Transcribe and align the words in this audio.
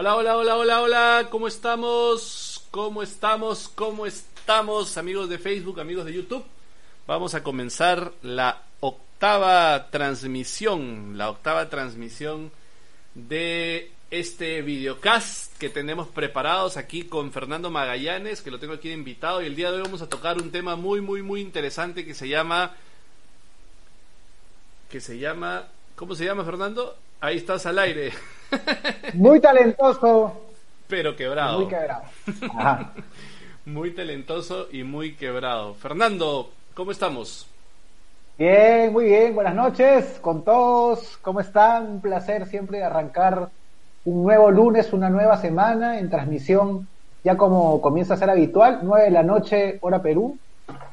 Hola, 0.00 0.14
hola, 0.14 0.36
hola, 0.36 0.56
hola, 0.56 0.80
hola, 0.80 1.26
¿cómo 1.28 1.48
estamos? 1.48 2.64
¿Cómo 2.70 3.02
estamos? 3.02 3.68
¿Cómo 3.68 4.06
estamos, 4.06 4.96
amigos 4.96 5.28
de 5.28 5.38
Facebook, 5.38 5.80
amigos 5.80 6.04
de 6.04 6.12
YouTube? 6.12 6.44
Vamos 7.08 7.34
a 7.34 7.42
comenzar 7.42 8.12
la 8.22 8.62
octava 8.78 9.90
transmisión, 9.90 11.18
la 11.18 11.28
octava 11.28 11.68
transmisión 11.68 12.52
de 13.16 13.90
este 14.12 14.62
videocast 14.62 15.58
que 15.58 15.68
tenemos 15.68 16.06
preparados 16.06 16.76
aquí 16.76 17.02
con 17.02 17.32
Fernando 17.32 17.68
Magallanes, 17.68 18.40
que 18.40 18.52
lo 18.52 18.60
tengo 18.60 18.74
aquí 18.74 18.92
invitado, 18.92 19.42
y 19.42 19.46
el 19.46 19.56
día 19.56 19.72
de 19.72 19.78
hoy 19.78 19.82
vamos 19.82 20.02
a 20.02 20.08
tocar 20.08 20.40
un 20.40 20.52
tema 20.52 20.76
muy, 20.76 21.00
muy, 21.00 21.22
muy 21.22 21.40
interesante 21.40 22.04
que 22.04 22.14
se 22.14 22.28
llama... 22.28 22.76
que 24.90 25.00
se 25.00 25.18
llama... 25.18 25.66
¿Cómo 25.96 26.14
se 26.14 26.24
llama, 26.24 26.44
Fernando? 26.44 26.96
Ahí 27.20 27.36
estás 27.36 27.66
al 27.66 27.80
aire. 27.80 28.12
Muy 29.14 29.40
talentoso. 29.40 30.32
Pero 30.88 31.14
quebrado. 31.16 31.60
Muy 31.60 31.68
quebrado. 31.68 32.02
muy 33.66 33.90
talentoso 33.92 34.68
y 34.72 34.82
muy 34.82 35.14
quebrado. 35.14 35.74
Fernando, 35.74 36.50
¿cómo 36.74 36.92
estamos? 36.92 37.46
Bien, 38.38 38.92
muy 38.92 39.06
bien. 39.06 39.34
Buenas 39.34 39.54
noches 39.54 40.18
con 40.20 40.44
todos. 40.44 41.18
¿Cómo 41.22 41.40
están? 41.40 41.86
Un 41.86 42.00
placer 42.00 42.46
siempre 42.46 42.82
arrancar 42.82 43.50
un 44.04 44.22
nuevo 44.22 44.50
lunes, 44.50 44.92
una 44.92 45.10
nueva 45.10 45.36
semana 45.36 45.98
en 45.98 46.08
transmisión, 46.08 46.88
ya 47.24 47.36
como 47.36 47.80
comienza 47.80 48.14
a 48.14 48.16
ser 48.16 48.30
habitual, 48.30 48.80
9 48.82 49.04
de 49.04 49.10
la 49.10 49.22
noche, 49.22 49.78
hora 49.82 50.00
Perú, 50.00 50.38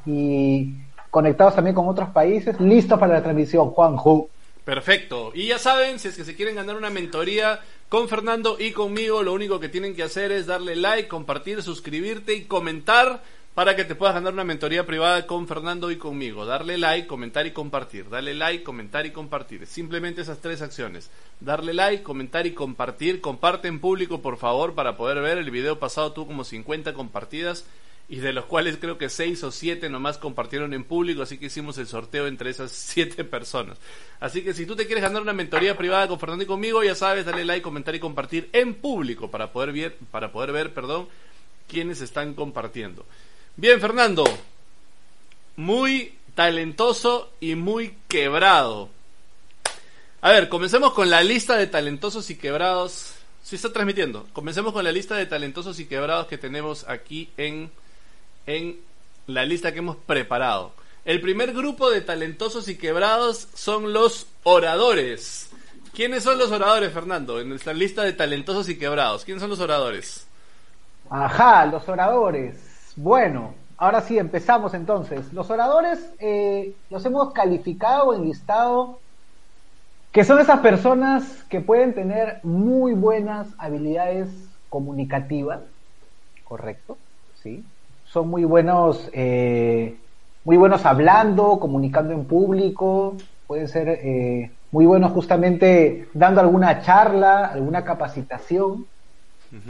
y 0.06 0.74
conectados 1.10 1.56
también 1.56 1.76
con 1.76 1.88
otros 1.88 2.10
países, 2.10 2.60
listos 2.60 3.00
para 3.00 3.14
la 3.14 3.22
transmisión, 3.22 3.70
Juanjo. 3.72 4.28
Perfecto. 4.66 5.32
Y 5.36 5.48
ya 5.48 5.60
saben, 5.60 6.00
si 6.00 6.08
es 6.08 6.18
que 6.18 6.26
se 6.26 6.36
quieren 6.36 6.56
ganar 6.56 6.76
una 6.76 6.90
mentoría 6.90 7.62
con 7.88 8.10
Fernando 8.10 8.58
y 8.60 8.72
conmigo, 8.72 9.22
lo 9.22 9.32
único 9.32 9.60
que 9.60 9.70
tienen 9.70 9.96
que 9.96 10.02
hacer 10.02 10.32
es 10.32 10.48
darle 10.48 10.76
like, 10.76 11.08
compartir, 11.08 11.62
suscribirte 11.62 12.34
y 12.34 12.46
comentar 12.46 13.22
para 13.54 13.76
que 13.76 13.86
te 13.86 13.96
puedas 13.96 14.16
ganar 14.16 14.34
una 14.34 14.44
mentoría 14.44 14.86
privada 14.86 15.28
con 15.28 15.48
Fernando 15.48 15.92
y 15.92 15.98
conmigo. 15.98 16.48
Darle 16.48 16.80
like, 16.80 17.08
comentar 17.08 17.46
y 17.46 17.52
compartir. 17.52 18.10
Darle 18.10 18.34
like, 18.34 18.64
comentar 18.64 19.06
y 19.06 19.12
compartir. 19.12 19.68
Simplemente 19.68 20.22
esas 20.22 20.42
tres 20.42 20.64
acciones. 20.64 21.12
Darle 21.40 21.76
like, 21.76 22.04
comentar 22.04 22.48
y 22.48 22.52
compartir. 22.52 23.22
Comparte 23.22 23.68
en 23.68 23.80
público, 23.80 24.22
por 24.22 24.38
favor, 24.38 24.74
para 24.74 24.98
poder 24.98 25.22
ver. 25.22 25.38
El 25.38 25.52
video 25.52 25.80
pasado 25.80 26.12
tuvo 26.12 26.28
como 26.28 26.44
50 26.44 26.94
compartidas 26.94 27.66
y 28.08 28.18
de 28.18 28.34
los 28.34 28.46
cuales 28.46 28.78
creo 28.80 28.98
que 28.98 29.10
seis 29.10 29.44
o 29.44 29.52
siete 29.52 29.90
nomás 29.90 30.18
compartieron 30.18 30.74
en 30.74 30.84
público, 30.84 31.24
así 31.24 31.38
que 31.38 31.48
hicimos 31.48 31.78
el 31.78 31.88
sorteo 31.88 32.28
entre 32.28 32.52
esas 32.52 32.72
siete 32.72 33.24
personas. 33.24 33.78
Así 34.20 34.44
que 34.44 34.54
si 34.54 34.66
tú 34.66 34.76
te 34.76 34.86
quieres 34.86 35.04
ganar 35.04 35.22
una 35.22 35.34
mentoría 35.34 35.76
privada 35.76 36.08
con 36.08 36.20
Fernando 36.20 36.44
y 36.44 36.48
conmigo, 36.48 36.84
ya 36.84 36.96
sabes, 36.96 37.26
dale 37.26 37.46
like, 37.46 37.64
comentar 37.64 37.96
y 37.96 38.00
compartir 38.00 38.50
en 38.54 38.76
público 38.76 39.32
para 39.32 39.52
poder 39.52 39.72
ver, 39.72 39.98
para 40.12 40.32
poder 40.32 40.52
ver, 40.52 40.74
perdón, 40.74 41.08
quiénes 41.68 42.02
están 42.02 42.34
compartiendo. 42.34 43.06
Bien, 43.56 43.80
Fernando, 43.82 44.24
muy 45.56 46.14
talentoso 46.36 47.32
y 47.40 47.56
muy 47.56 47.96
quebrado. 48.08 48.90
A 50.22 50.32
ver, 50.32 50.50
comencemos 50.50 50.94
con 50.94 51.10
la 51.10 51.24
lista 51.24 51.56
de 51.56 51.68
talentosos 51.68 52.30
y 52.30 52.36
quebrados. 52.36 53.14
Si 53.44 53.56
está 53.56 53.72
transmitiendo. 53.72 54.28
Comencemos 54.34 54.74
con 54.74 54.84
la 54.84 54.92
lista 54.92 55.16
de 55.16 55.28
talentosos 55.28 55.80
y 55.80 55.86
quebrados 55.86 56.26
que 56.26 56.40
tenemos 56.40 56.84
aquí 56.90 57.30
en 57.38 57.70
en 58.46 58.78
la 59.28 59.46
lista 59.46 59.72
que 59.72 59.80
hemos 59.80 59.96
preparado. 59.96 60.72
El 61.04 61.22
primer 61.22 61.54
grupo 61.54 61.90
de 61.90 62.02
talentosos 62.02 62.68
y 62.68 62.78
quebrados 62.78 63.48
son 63.54 63.94
los 63.94 64.28
oradores. 64.44 65.52
¿Quiénes 65.94 66.24
son 66.24 66.38
los 66.38 66.52
oradores, 66.52 66.92
Fernando? 66.92 67.40
En 67.40 67.50
nuestra 67.50 67.74
lista 67.74 68.04
de 68.04 68.14
talentosos 68.14 68.68
y 68.70 68.78
quebrados. 68.78 69.24
¿Quiénes 69.24 69.42
son 69.42 69.50
los 69.50 69.60
oradores? 69.60 70.28
Ajá, 71.10 71.66
los 71.68 71.88
oradores. 71.88 72.92
Bueno, 72.96 73.54
ahora 73.78 74.02
sí, 74.02 74.18
empezamos 74.18 74.74
entonces. 74.74 75.32
Los 75.32 75.50
oradores 75.50 76.00
eh, 76.20 76.74
los 76.90 77.06
hemos 77.06 77.34
calificado, 77.34 78.14
enlistado, 78.14 79.00
que 80.12 80.24
son 80.24 80.40
esas 80.40 80.60
personas 80.62 81.44
que 81.50 81.62
pueden 81.62 81.94
tener 81.94 82.40
muy 82.44 82.94
buenas 82.94 83.48
habilidades 83.58 84.30
comunicativas, 84.70 85.62
¿correcto? 86.46 86.98
Sí 87.44 87.64
son 88.16 88.30
muy 88.30 88.46
buenos, 88.46 89.10
eh, 89.12 89.94
muy 90.46 90.56
buenos 90.56 90.86
hablando, 90.86 91.60
comunicando 91.60 92.14
en 92.14 92.24
público, 92.24 93.18
pueden 93.46 93.68
ser 93.68 93.90
eh, 93.90 94.52
muy 94.72 94.86
buenos 94.86 95.12
justamente 95.12 96.08
dando 96.14 96.40
alguna 96.40 96.82
charla, 96.82 97.48
alguna 97.48 97.84
capacitación, 97.84 98.86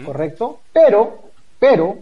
¿correcto? 0.05 0.59
Pero, 0.71 1.23
pero, 1.57 1.95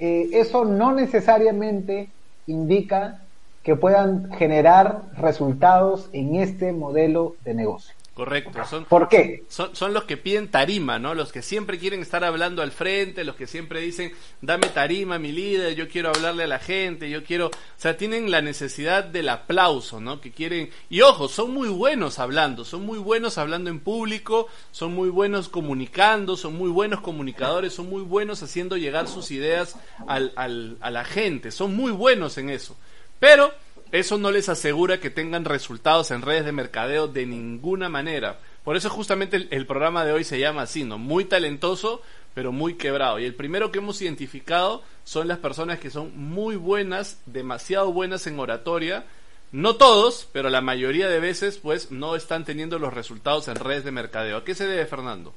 eh, 0.00 0.28
eso 0.32 0.64
no 0.64 0.90
necesariamente 0.92 2.08
indica 2.48 3.20
que 3.62 3.76
puedan 3.76 4.32
generar 4.32 5.02
resultados 5.16 6.10
en 6.12 6.34
este 6.34 6.72
modelo 6.72 7.36
de 7.44 7.54
negocio. 7.54 7.94
Correcto. 8.16 8.64
Son, 8.64 8.86
¿Por 8.86 9.10
qué? 9.10 9.44
Son, 9.50 9.76
son, 9.76 9.92
los 9.92 10.04
que 10.04 10.16
piden 10.16 10.50
tarima, 10.50 10.98
¿no? 10.98 11.14
Los 11.14 11.32
que 11.32 11.42
siempre 11.42 11.78
quieren 11.78 12.00
estar 12.00 12.24
hablando 12.24 12.62
al 12.62 12.72
frente, 12.72 13.24
los 13.24 13.36
que 13.36 13.46
siempre 13.46 13.82
dicen, 13.82 14.10
dame 14.40 14.68
tarima, 14.68 15.18
mi 15.18 15.32
líder, 15.32 15.74
yo 15.74 15.86
quiero 15.86 16.08
hablarle 16.08 16.44
a 16.44 16.46
la 16.46 16.58
gente, 16.58 17.10
yo 17.10 17.22
quiero... 17.22 17.48
O 17.48 17.50
sea, 17.76 17.98
tienen 17.98 18.30
la 18.30 18.40
necesidad 18.40 19.04
del 19.04 19.28
aplauso, 19.28 20.00
¿no? 20.00 20.22
Que 20.22 20.30
quieren... 20.30 20.70
Y 20.88 21.02
ojo, 21.02 21.28
son 21.28 21.50
muy 21.50 21.68
buenos 21.68 22.18
hablando, 22.18 22.64
son 22.64 22.86
muy 22.86 22.98
buenos 22.98 23.36
hablando 23.36 23.68
en 23.68 23.80
público, 23.80 24.48
son 24.70 24.94
muy 24.94 25.10
buenos 25.10 25.50
comunicando, 25.50 26.38
son 26.38 26.56
muy 26.56 26.70
buenos 26.70 27.02
comunicadores, 27.02 27.74
son 27.74 27.90
muy 27.90 28.00
buenos 28.00 28.42
haciendo 28.42 28.78
llegar 28.78 29.08
sus 29.08 29.30
ideas 29.30 29.76
al, 30.06 30.32
al, 30.36 30.78
a 30.80 30.90
la 30.90 31.04
gente, 31.04 31.50
son 31.50 31.76
muy 31.76 31.92
buenos 31.92 32.38
en 32.38 32.48
eso. 32.48 32.78
Pero 33.20 33.52
eso 33.92 34.18
no 34.18 34.30
les 34.30 34.48
asegura 34.48 35.00
que 35.00 35.10
tengan 35.10 35.44
resultados 35.44 36.10
en 36.10 36.22
redes 36.22 36.44
de 36.44 36.52
mercadeo 36.52 37.08
de 37.08 37.26
ninguna 37.26 37.88
manera. 37.88 38.38
Por 38.64 38.76
eso 38.76 38.90
justamente 38.90 39.46
el, 39.50 39.66
programa 39.66 40.04
de 40.04 40.12
hoy 40.12 40.24
se 40.24 40.40
llama 40.40 40.62
así, 40.62 40.84
¿no? 40.84 40.98
Muy 40.98 41.24
talentoso, 41.24 42.02
pero 42.34 42.50
muy 42.50 42.74
quebrado. 42.74 43.20
Y 43.20 43.24
el 43.24 43.34
primero 43.34 43.70
que 43.70 43.78
hemos 43.78 44.02
identificado 44.02 44.82
son 45.04 45.28
las 45.28 45.38
personas 45.38 45.78
que 45.78 45.90
son 45.90 46.12
muy 46.16 46.56
buenas, 46.56 47.20
demasiado 47.26 47.92
buenas 47.92 48.26
en 48.26 48.40
oratoria. 48.40 49.04
No 49.52 49.76
todos, 49.76 50.28
pero 50.32 50.50
la 50.50 50.60
mayoría 50.60 51.08
de 51.08 51.20
veces, 51.20 51.58
pues, 51.58 51.92
no 51.92 52.16
están 52.16 52.44
teniendo 52.44 52.80
los 52.80 52.92
resultados 52.92 53.46
en 53.46 53.54
redes 53.54 53.84
de 53.84 53.92
mercadeo. 53.92 54.38
¿A 54.38 54.44
qué 54.44 54.56
se 54.56 54.66
debe, 54.66 54.84
Fernando? 54.86 55.32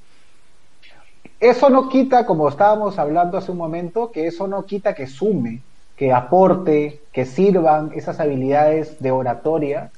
Eso 1.38 1.70
no 1.70 1.88
quita, 1.88 2.26
como 2.26 2.48
estábamos 2.48 2.98
hablando 2.98 3.38
hace 3.38 3.52
un 3.52 3.58
momento, 3.58 4.10
que 4.10 4.26
eso 4.26 4.48
no 4.48 4.66
quita 4.66 4.94
que 4.94 5.06
sume 5.06 5.62
que 6.00 6.14
aporte, 6.14 7.02
que 7.12 7.26
sirvan 7.26 7.90
esas 7.94 8.20
habilidades 8.20 8.98
de 9.02 9.10
oratoria, 9.10 9.90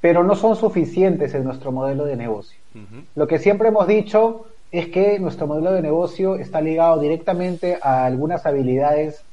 pero 0.00 0.22
no 0.22 0.36
son 0.36 0.54
suficientes 0.54 1.34
en 1.34 1.42
nuestro 1.42 1.72
modelo 1.72 2.04
de 2.04 2.14
negocio. 2.14 2.56
Lo 3.16 3.26
que 3.26 3.40
siempre 3.40 3.66
hemos 3.66 3.88
dicho 3.88 4.46
es 4.70 4.86
que 4.86 5.18
nuestro 5.18 5.48
modelo 5.48 5.72
de 5.72 5.82
negocio 5.82 6.36
está 6.36 6.60
ligado 6.60 7.00
directamente 7.00 7.76
a 7.82 8.04
algunas 8.04 8.46
habilidades 8.46 9.24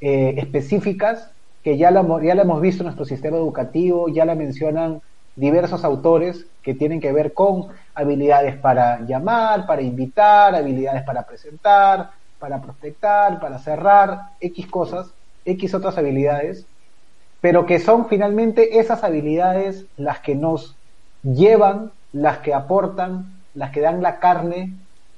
eh, 0.00 0.36
específicas 0.38 1.30
que 1.62 1.76
ya 1.76 1.90
la, 1.90 2.02
ya 2.22 2.34
la 2.34 2.42
hemos 2.44 2.62
visto 2.62 2.82
en 2.82 2.86
nuestro 2.86 3.04
sistema 3.04 3.36
educativo, 3.36 4.08
ya 4.08 4.24
la 4.24 4.34
mencionan 4.34 5.02
diversos 5.36 5.84
autores 5.84 6.46
que 6.62 6.72
tienen 6.72 6.98
que 6.98 7.12
ver 7.12 7.34
con 7.34 7.66
habilidades 7.94 8.56
para 8.56 9.00
llamar, 9.00 9.66
para 9.66 9.82
invitar, 9.82 10.54
habilidades 10.54 11.02
para 11.02 11.24
presentar, 11.24 12.12
para 12.38 12.62
prospectar, 12.62 13.38
para 13.38 13.58
cerrar, 13.58 14.30
X 14.40 14.66
cosas 14.68 15.12
X 15.44 15.74
otras 15.74 15.98
habilidades, 15.98 16.66
pero 17.40 17.66
que 17.66 17.78
son 17.78 18.08
finalmente 18.08 18.78
esas 18.78 19.04
habilidades 19.04 19.84
las 19.96 20.20
que 20.20 20.34
nos 20.34 20.76
llevan, 21.22 21.92
las 22.12 22.38
que 22.38 22.54
aportan, 22.54 23.34
las 23.54 23.70
que 23.70 23.80
dan 23.80 24.02
la 24.02 24.18
carne 24.18 24.72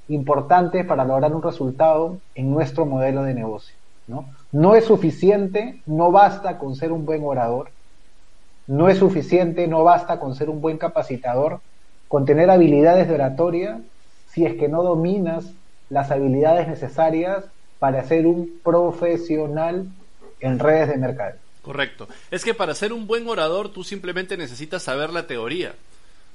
importante 0.09 0.83
para 0.83 1.05
lograr 1.05 1.33
un 1.33 1.43
resultado 1.43 2.17
en 2.35 2.51
nuestro 2.51 2.85
modelo 2.85 3.23
de 3.23 3.33
negocio. 3.33 3.75
¿no? 4.51 4.75
es 4.75 4.85
suficiente, 4.85 5.81
no 5.85 6.11
basta 6.11 6.57
con 6.57 6.75
ser 6.75 6.91
un 6.91 7.05
buen 7.05 7.23
orador, 7.25 7.69
no 8.65 8.89
es 8.89 8.97
suficiente, 8.97 9.67
no 9.67 9.83
basta 9.83 10.19
con 10.19 10.35
ser 10.35 10.49
un 10.49 10.61
buen 10.61 10.77
capacitador, 10.77 11.59
con 12.07 12.25
tener 12.25 12.49
habilidades 12.49 13.07
de 13.07 13.15
oratoria, 13.15 13.79
si 14.27 14.45
es 14.45 14.55
que 14.55 14.69
no 14.69 14.83
dominas 14.83 15.53
las 15.89 16.11
habilidades 16.11 16.67
necesarias 16.67 17.45
para 17.79 18.03
ser 18.03 18.27
un 18.27 18.49
profesional 18.63 19.87
en 20.39 20.59
redes 20.59 20.89
de 20.89 20.97
mercado. 20.97 21.35
Correcto. 21.61 22.07
Es 22.31 22.45
que 22.45 22.53
para 22.53 22.75
ser 22.75 22.93
un 22.93 23.07
buen 23.07 23.27
orador 23.27 23.73
tú 23.73 23.83
simplemente 23.83 24.37
necesitas 24.37 24.83
saber 24.83 25.11
la 25.11 25.27
teoría. 25.27 25.75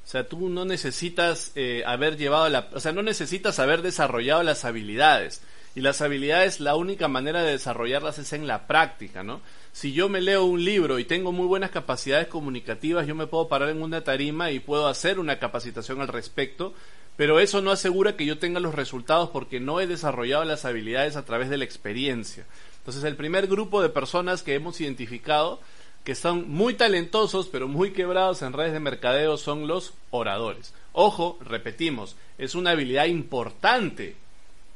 O 0.05 0.09
sea, 0.09 0.29
tú 0.29 0.49
no 0.49 0.65
necesitas 0.65 1.53
eh, 1.55 1.85
haber 1.87 2.17
llevado 2.17 2.49
la... 2.49 2.69
O 2.75 2.81
sea, 2.81 2.93
no 2.93 3.03
necesitas 3.03 3.59
haber 3.59 3.83
desarrollado 3.83 4.43
las 4.43 4.65
habilidades. 4.65 5.41
Y 5.75 5.81
las 5.81 6.03
habilidades, 6.03 6.61
la 6.61 6.77
única 6.77 7.09
manera 7.09 7.43
de 7.43 7.53
desarrollarlas 7.53 8.19
es 8.19 8.35
en 8.35 8.47
la 8.47 8.67
práctica, 8.67 9.23
¿no? 9.23 9.41
Si 9.73 9.95
yo 9.95 10.11
me 10.11 10.21
leo 10.21 10.45
un 10.45 10.63
libro 10.63 10.99
y 10.99 11.05
tengo 11.05 11.33
muy 11.33 11.47
buenas 11.47 11.71
capacidades 11.71 12.27
comunicativas, 12.27 13.07
yo 13.07 13.15
me 13.15 13.27
puedo 13.27 13.49
parar 13.49 13.71
en 13.71 13.81
una 13.81 14.03
tarima 14.03 14.51
y 14.51 14.61
puedo 14.61 14.87
hacer 14.87 15.19
una 15.19 15.39
capacitación 15.39 16.03
al 16.03 16.09
respecto, 16.09 16.75
pero 17.17 17.41
eso 17.41 17.63
no 17.63 17.71
asegura 17.71 18.17
que 18.17 18.27
yo 18.27 18.39
tenga 18.39 18.61
los 18.61 18.75
resultados 18.75 19.31
porque 19.31 19.61
no 19.61 19.81
he 19.81 19.87
desarrollado 19.87 20.45
las 20.45 20.67
habilidades 20.67 21.17
a 21.17 21.25
través 21.25 21.49
de 21.49 21.57
la 21.57 21.65
experiencia. 21.65 22.45
Entonces, 22.83 23.05
el 23.05 23.17
primer 23.17 23.47
grupo 23.47 23.81
de 23.81 23.89
personas 23.89 24.43
que 24.43 24.55
hemos 24.55 24.81
identificado 24.81 25.61
que 26.05 26.15
son 26.15 26.51
muy 26.51 26.75
talentosos 26.75 27.47
pero 27.47 27.69
muy 27.69 27.93
quebrados 27.93 28.43
en 28.43 28.53
redes 28.53 28.73
de 28.73 28.81
mercadeo 28.81 29.37
son 29.37 29.69
los 29.69 29.95
oradores. 30.11 30.75
Ojo, 30.93 31.39
repetimos, 31.41 32.17
es 32.39 32.55
una 32.55 32.71
habilidad 32.71 33.07
importante 33.07 34.17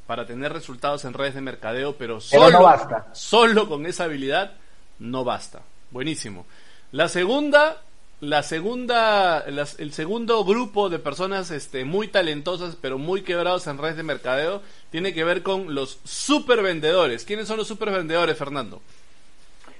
para 0.07 0.25
tener 0.25 0.53
resultados 0.53 1.05
en 1.05 1.15
redes 1.15 1.35
de 1.35 1.41
mercadeo, 1.41 1.97
pero 1.97 2.21
solo, 2.21 2.63
basta. 2.63 3.09
solo 3.13 3.69
con 3.69 3.87
esa 3.87 4.05
habilidad 4.05 4.53
no 5.01 5.25
basta. 5.25 5.63
Buenísimo. 5.91 6.47
La 6.93 7.09
segunda, 7.09 7.83
la 8.21 8.43
segunda, 8.43 9.41
el 9.41 9.93
segundo 9.93 10.43
grupo 10.45 10.89
de 10.89 10.99
personas 10.99 11.51
este, 11.51 11.85
muy 11.85 12.09
talentosas 12.09 12.77
pero 12.81 12.99
muy 12.99 13.23
quebrados 13.23 13.67
en 13.67 13.77
redes 13.77 13.99
de 13.99 14.03
mercadeo 14.03 14.63
tiene 14.91 15.13
que 15.13 15.25
ver 15.25 15.43
con 15.43 15.75
los 15.75 16.01
super 16.05 16.63
vendedores. 16.63 17.25
¿Quiénes 17.25 17.47
son 17.47 17.59
los 17.59 17.69
super 17.69 17.91
vendedores, 17.91 18.37
Fernando? 18.39 18.81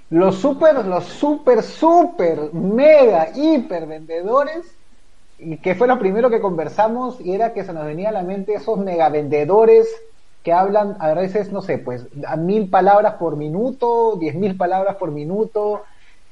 Los 0.09 0.35
super, 0.37 0.85
los 0.85 1.03
super, 1.05 1.63
super, 1.63 2.53
mega, 2.53 3.31
hiper 3.35 3.87
vendedores, 3.87 4.65
que 5.61 5.75
fue 5.75 5.87
lo 5.87 5.99
primero 5.99 6.29
que 6.29 6.39
conversamos 6.39 7.19
y 7.19 7.33
era 7.33 7.53
que 7.53 7.65
se 7.65 7.73
nos 7.73 7.85
venía 7.85 8.09
a 8.09 8.13
la 8.13 8.23
mente 8.23 8.53
esos 8.53 8.77
mega 8.77 9.09
vendedores 9.09 9.87
que 10.43 10.53
hablan 10.53 10.95
a 10.99 11.13
veces, 11.13 11.51
no 11.51 11.61
sé, 11.61 11.77
pues 11.77 12.05
a 12.25 12.37
mil 12.37 12.69
palabras 12.69 13.15
por 13.15 13.35
minuto, 13.35 14.15
diez 14.17 14.33
mil 14.33 14.55
palabras 14.55 14.95
por 14.95 15.11
minuto, 15.11 15.81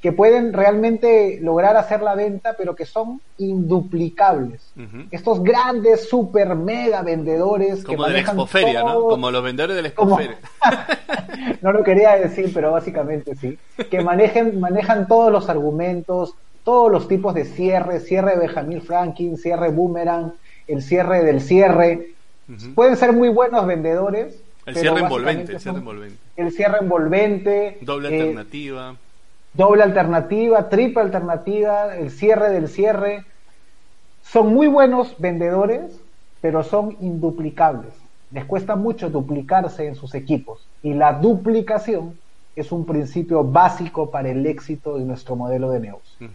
que 0.00 0.12
pueden 0.12 0.52
realmente 0.52 1.38
lograr 1.40 1.76
hacer 1.76 2.02
la 2.02 2.14
venta, 2.14 2.54
pero 2.56 2.76
que 2.76 2.84
son 2.84 3.20
induplicables. 3.38 4.72
Estos 5.10 5.42
grandes, 5.42 6.08
super, 6.08 6.54
mega 6.54 7.02
vendedores 7.02 7.82
Como 7.82 8.04
que 8.04 8.10
de 8.10 8.12
la 8.12 8.20
expoferia, 8.20 8.82
¿no? 8.82 9.04
Como 9.04 9.30
los 9.30 9.42
vendedores 9.42 9.74
de 9.74 9.82
la 9.82 9.88
expoferia. 9.88 10.38
no 11.62 11.72
lo 11.72 11.82
quería 11.82 12.16
decir, 12.16 12.50
pero 12.52 12.72
básicamente 12.72 13.34
sí. 13.36 13.58
Que 13.90 14.02
manejen, 14.02 14.60
manejan 14.60 15.08
todos 15.08 15.32
los 15.32 15.48
argumentos, 15.48 16.34
todos 16.62 16.92
los 16.92 17.08
tipos 17.08 17.34
de 17.34 17.44
cierre, 17.44 18.00
cierre 18.00 18.32
de 18.32 18.46
Benjamin 18.46 18.82
Franklin, 18.82 19.38
cierre 19.38 19.70
boomerang, 19.70 20.32
el 20.68 20.82
cierre 20.82 21.24
del 21.24 21.40
cierre. 21.40 22.10
Pueden 22.74 22.96
ser 22.96 23.12
muy 23.12 23.30
buenos 23.30 23.66
vendedores. 23.66 24.42
El 24.66 24.76
cierre 24.76 25.00
envolvente, 25.00 25.52
el 25.52 25.60
cierre 25.60 25.78
envolvente. 25.78 26.18
El 26.36 26.52
cierre 26.52 26.78
envolvente. 26.80 27.78
Doble 27.80 28.08
eh, 28.08 28.20
alternativa 28.20 28.96
doble 29.56 29.82
alternativa, 29.82 30.68
triple 30.68 31.02
alternativa, 31.02 31.96
el 31.96 32.10
cierre 32.10 32.50
del 32.50 32.68
cierre. 32.68 33.24
Son 34.22 34.52
muy 34.52 34.66
buenos 34.66 35.16
vendedores, 35.18 36.00
pero 36.40 36.62
son 36.62 36.96
induplicables. 37.00 37.92
Les 38.30 38.44
cuesta 38.44 38.76
mucho 38.76 39.08
duplicarse 39.08 39.86
en 39.86 39.94
sus 39.94 40.14
equipos 40.14 40.66
y 40.82 40.94
la 40.94 41.12
duplicación 41.12 42.18
es 42.56 42.72
un 42.72 42.84
principio 42.86 43.44
básico 43.44 44.10
para 44.10 44.30
el 44.30 44.44
éxito 44.46 44.98
de 44.98 45.04
nuestro 45.04 45.36
modelo 45.36 45.70
de 45.70 45.80
negocio. 45.80 46.28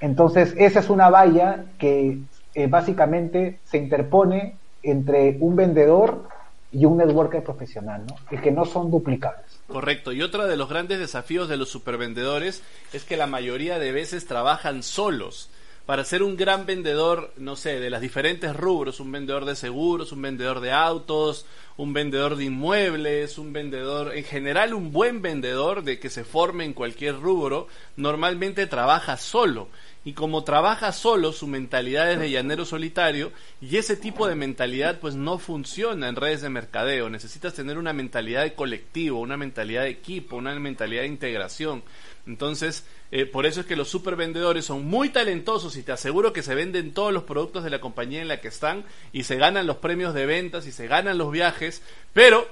Entonces, 0.00 0.54
esa 0.58 0.80
es 0.80 0.90
una 0.90 1.08
valla 1.08 1.64
que 1.78 2.18
eh, 2.54 2.66
básicamente 2.66 3.58
se 3.64 3.78
interpone 3.78 4.56
entre 4.82 5.36
un 5.40 5.56
vendedor 5.56 6.24
y 6.72 6.84
un 6.84 6.98
networker 6.98 7.42
profesional, 7.42 8.04
¿no? 8.06 8.16
Y 8.30 8.40
que 8.40 8.52
no 8.52 8.64
son 8.64 8.90
duplicables. 8.90 9.60
Correcto. 9.66 10.12
Y 10.12 10.22
otro 10.22 10.46
de 10.46 10.56
los 10.56 10.68
grandes 10.68 10.98
desafíos 10.98 11.48
de 11.48 11.56
los 11.56 11.68
supervendedores 11.68 12.62
es 12.92 13.04
que 13.04 13.16
la 13.16 13.26
mayoría 13.26 13.78
de 13.78 13.92
veces 13.92 14.26
trabajan 14.26 14.82
solos. 14.82 15.50
Para 15.86 16.04
ser 16.04 16.22
un 16.22 16.36
gran 16.36 16.66
vendedor, 16.66 17.32
no 17.36 17.56
sé, 17.56 17.80
de 17.80 17.90
las 17.90 18.00
diferentes 18.00 18.54
rubros, 18.54 19.00
un 19.00 19.10
vendedor 19.10 19.44
de 19.44 19.56
seguros, 19.56 20.12
un 20.12 20.22
vendedor 20.22 20.60
de 20.60 20.70
autos, 20.70 21.46
un 21.76 21.92
vendedor 21.92 22.36
de 22.36 22.44
inmuebles, 22.44 23.38
un 23.38 23.52
vendedor, 23.52 24.14
en 24.14 24.22
general 24.22 24.72
un 24.72 24.92
buen 24.92 25.20
vendedor 25.20 25.82
de 25.82 25.98
que 25.98 26.08
se 26.08 26.22
forme 26.22 26.64
en 26.64 26.74
cualquier 26.74 27.18
rubro, 27.18 27.66
normalmente 27.96 28.68
trabaja 28.68 29.16
solo 29.16 29.68
y 30.02 30.14
como 30.14 30.44
trabaja 30.44 30.92
solo, 30.92 31.32
su 31.32 31.46
mentalidad 31.46 32.10
es 32.10 32.18
de 32.18 32.30
llanero 32.30 32.64
solitario 32.64 33.32
y 33.60 33.76
ese 33.76 33.96
tipo 33.96 34.26
de 34.26 34.34
mentalidad 34.34 34.98
pues 34.98 35.14
no 35.14 35.38
funciona 35.38 36.08
en 36.08 36.16
redes 36.16 36.40
de 36.40 36.48
mercadeo. 36.48 37.10
Necesitas 37.10 37.52
tener 37.52 37.76
una 37.76 37.92
mentalidad 37.92 38.42
de 38.42 38.54
colectivo, 38.54 39.20
una 39.20 39.36
mentalidad 39.36 39.82
de 39.82 39.90
equipo, 39.90 40.36
una 40.36 40.58
mentalidad 40.58 41.02
de 41.02 41.08
integración. 41.08 41.82
Entonces, 42.26 42.86
eh, 43.10 43.26
por 43.26 43.44
eso 43.44 43.60
es 43.60 43.66
que 43.66 43.76
los 43.76 43.88
supervendedores 43.88 44.64
son 44.64 44.86
muy 44.86 45.10
talentosos 45.10 45.76
y 45.76 45.82
te 45.82 45.92
aseguro 45.92 46.32
que 46.32 46.42
se 46.42 46.54
venden 46.54 46.94
todos 46.94 47.12
los 47.12 47.24
productos 47.24 47.64
de 47.64 47.70
la 47.70 47.80
compañía 47.80 48.22
en 48.22 48.28
la 48.28 48.40
que 48.40 48.48
están 48.48 48.84
y 49.12 49.24
se 49.24 49.36
ganan 49.36 49.66
los 49.66 49.76
premios 49.76 50.14
de 50.14 50.24
ventas 50.24 50.66
y 50.66 50.72
se 50.72 50.86
ganan 50.86 51.18
los 51.18 51.30
viajes, 51.30 51.82
pero 52.14 52.48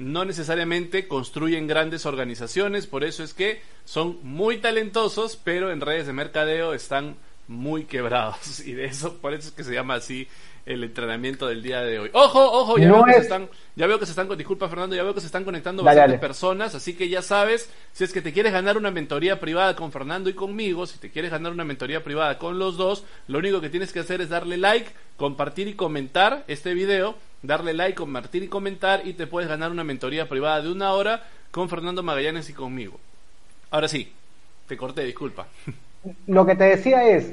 no 0.00 0.24
necesariamente 0.24 1.06
construyen 1.06 1.66
grandes 1.66 2.06
organizaciones, 2.06 2.86
por 2.86 3.04
eso 3.04 3.22
es 3.22 3.34
que 3.34 3.60
son 3.84 4.18
muy 4.22 4.58
talentosos, 4.58 5.36
pero 5.36 5.70
en 5.70 5.80
redes 5.80 6.06
de 6.06 6.12
mercadeo 6.12 6.72
están 6.72 7.16
muy 7.48 7.84
quebrados 7.84 8.60
y 8.66 8.72
de 8.72 8.86
eso 8.86 9.18
por 9.18 9.34
eso 9.34 9.48
es 9.48 9.54
que 9.54 9.64
se 9.64 9.74
llama 9.74 9.94
así 9.94 10.28
el 10.66 10.84
entrenamiento 10.84 11.48
del 11.48 11.62
día 11.62 11.80
de 11.80 11.98
hoy. 11.98 12.10
Ojo, 12.12 12.40
ojo, 12.40 12.78
ya 12.78 12.92
veo 12.92 13.04
que 13.04 13.14
se 13.14 13.20
están 13.20 13.48
ya 13.74 13.86
veo 13.86 13.98
que 13.98 14.06
se 14.06 14.12
están 14.12 14.28
disculpa 14.36 14.68
Fernando, 14.68 14.94
ya 14.94 15.02
veo 15.02 15.14
que 15.14 15.20
se 15.20 15.26
están 15.26 15.44
conectando 15.44 15.82
bastantes 15.82 16.20
personas, 16.20 16.74
así 16.74 16.94
que 16.94 17.08
ya 17.08 17.22
sabes, 17.22 17.70
si 17.92 18.04
es 18.04 18.12
que 18.12 18.22
te 18.22 18.32
quieres 18.32 18.52
ganar 18.52 18.76
una 18.76 18.90
mentoría 18.90 19.40
privada 19.40 19.74
con 19.74 19.90
Fernando 19.90 20.30
y 20.30 20.34
conmigo, 20.34 20.86
si 20.86 20.98
te 20.98 21.10
quieres 21.10 21.30
ganar 21.30 21.52
una 21.52 21.64
mentoría 21.64 22.04
privada 22.04 22.38
con 22.38 22.58
los 22.58 22.76
dos, 22.76 23.04
lo 23.26 23.38
único 23.38 23.60
que 23.60 23.70
tienes 23.70 23.92
que 23.92 24.00
hacer 24.00 24.20
es 24.20 24.28
darle 24.28 24.58
like, 24.58 24.90
compartir 25.16 25.66
y 25.66 25.74
comentar 25.74 26.44
este 26.46 26.74
video 26.74 27.16
darle 27.42 27.74
like, 27.74 27.94
compartir 27.94 28.42
y 28.42 28.48
comentar 28.48 29.06
y 29.06 29.14
te 29.14 29.26
puedes 29.26 29.48
ganar 29.48 29.70
una 29.70 29.84
mentoría 29.84 30.28
privada 30.28 30.62
de 30.62 30.70
una 30.70 30.92
hora 30.92 31.24
con 31.50 31.68
Fernando 31.68 32.02
Magallanes 32.02 32.50
y 32.50 32.52
conmigo. 32.52 32.98
Ahora 33.70 33.88
sí, 33.88 34.12
te 34.66 34.76
corté, 34.76 35.04
disculpa. 35.04 35.46
Lo 36.26 36.46
que 36.46 36.54
te 36.54 36.64
decía 36.64 37.08
es, 37.08 37.32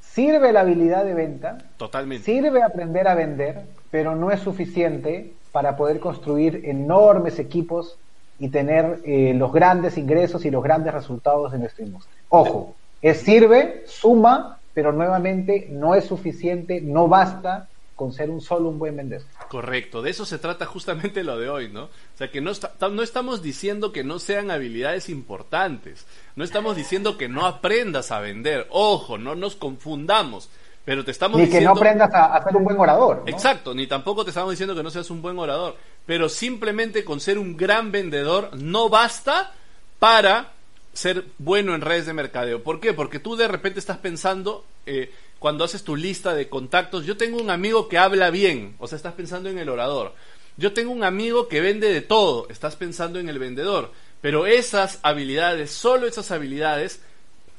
sirve 0.00 0.52
la 0.52 0.60
habilidad 0.60 1.04
de 1.04 1.14
venta, 1.14 1.58
totalmente. 1.76 2.24
Sirve 2.24 2.62
aprender 2.62 3.08
a 3.08 3.14
vender, 3.14 3.62
pero 3.90 4.14
no 4.16 4.30
es 4.30 4.40
suficiente 4.40 5.32
para 5.52 5.76
poder 5.76 6.00
construir 6.00 6.62
enormes 6.64 7.38
equipos 7.38 7.96
y 8.38 8.48
tener 8.48 9.00
eh, 9.04 9.34
los 9.34 9.52
grandes 9.52 9.98
ingresos 9.98 10.44
y 10.44 10.50
los 10.50 10.62
grandes 10.62 10.94
resultados 10.94 11.52
de 11.52 11.58
nuestra 11.58 11.84
industria. 11.84 12.14
Ojo, 12.28 12.76
es 13.02 13.20
sirve, 13.20 13.82
suma, 13.86 14.58
pero 14.74 14.92
nuevamente 14.92 15.68
no 15.70 15.94
es 15.94 16.04
suficiente, 16.04 16.80
no 16.80 17.08
basta 17.08 17.68
con 17.98 18.12
ser 18.12 18.30
un 18.30 18.40
solo 18.40 18.68
un 18.68 18.78
buen 18.78 18.96
vendedor. 18.96 19.26
Correcto, 19.48 20.02
de 20.02 20.10
eso 20.10 20.24
se 20.24 20.38
trata 20.38 20.66
justamente 20.66 21.24
lo 21.24 21.36
de 21.36 21.50
hoy, 21.50 21.68
¿no? 21.68 21.86
O 21.86 21.90
sea, 22.14 22.30
que 22.30 22.40
no, 22.40 22.52
no 22.92 23.02
estamos 23.02 23.42
diciendo 23.42 23.90
que 23.90 24.04
no 24.04 24.20
sean 24.20 24.52
habilidades 24.52 25.08
importantes, 25.08 26.06
no 26.36 26.44
estamos 26.44 26.76
diciendo 26.76 27.18
que 27.18 27.28
no 27.28 27.44
aprendas 27.44 28.12
a 28.12 28.20
vender, 28.20 28.68
ojo, 28.70 29.18
no 29.18 29.34
nos 29.34 29.56
confundamos, 29.56 30.48
pero 30.84 31.04
te 31.04 31.10
estamos 31.10 31.40
ni 31.40 31.50
que 31.50 31.60
no 31.60 31.72
aprendas 31.72 32.08
a, 32.14 32.40
ser 32.44 32.56
un 32.56 32.62
buen 32.62 32.78
orador. 32.78 33.24
Exacto, 33.26 33.74
ni 33.74 33.88
tampoco 33.88 34.22
te 34.22 34.30
estamos 34.30 34.52
diciendo 34.52 34.76
que 34.76 34.84
no 34.84 34.90
seas 34.90 35.10
un 35.10 35.20
buen 35.20 35.36
orador, 35.36 35.74
pero 36.06 36.28
simplemente 36.28 37.04
con 37.04 37.18
ser 37.18 37.36
un 37.36 37.56
gran 37.56 37.90
vendedor 37.90 38.50
no 38.56 38.88
basta 38.88 39.54
para 39.98 40.52
ser 40.92 41.24
bueno 41.38 41.74
en 41.74 41.80
redes 41.80 42.06
de 42.06 42.12
mercadeo. 42.12 42.62
¿Por 42.62 42.78
qué? 42.78 42.94
Porque 42.94 43.18
tú 43.18 43.34
de 43.34 43.48
repente 43.48 43.80
estás 43.80 43.98
pensando... 43.98 44.64
Eh, 44.86 45.12
cuando 45.38 45.64
haces 45.64 45.84
tu 45.84 45.96
lista 45.96 46.34
de 46.34 46.48
contactos, 46.48 47.06
yo 47.06 47.16
tengo 47.16 47.40
un 47.40 47.50
amigo 47.50 47.88
que 47.88 47.98
habla 47.98 48.30
bien, 48.30 48.74
o 48.78 48.88
sea, 48.88 48.96
estás 48.96 49.14
pensando 49.14 49.48
en 49.48 49.58
el 49.58 49.68
orador. 49.68 50.14
Yo 50.56 50.72
tengo 50.72 50.90
un 50.90 51.04
amigo 51.04 51.46
que 51.46 51.60
vende 51.60 51.92
de 51.92 52.00
todo, 52.00 52.48
estás 52.50 52.74
pensando 52.74 53.20
en 53.20 53.28
el 53.28 53.38
vendedor. 53.38 53.92
Pero 54.20 54.46
esas 54.46 54.98
habilidades, 55.02 55.70
solo 55.70 56.08
esas 56.08 56.32
habilidades, 56.32 57.00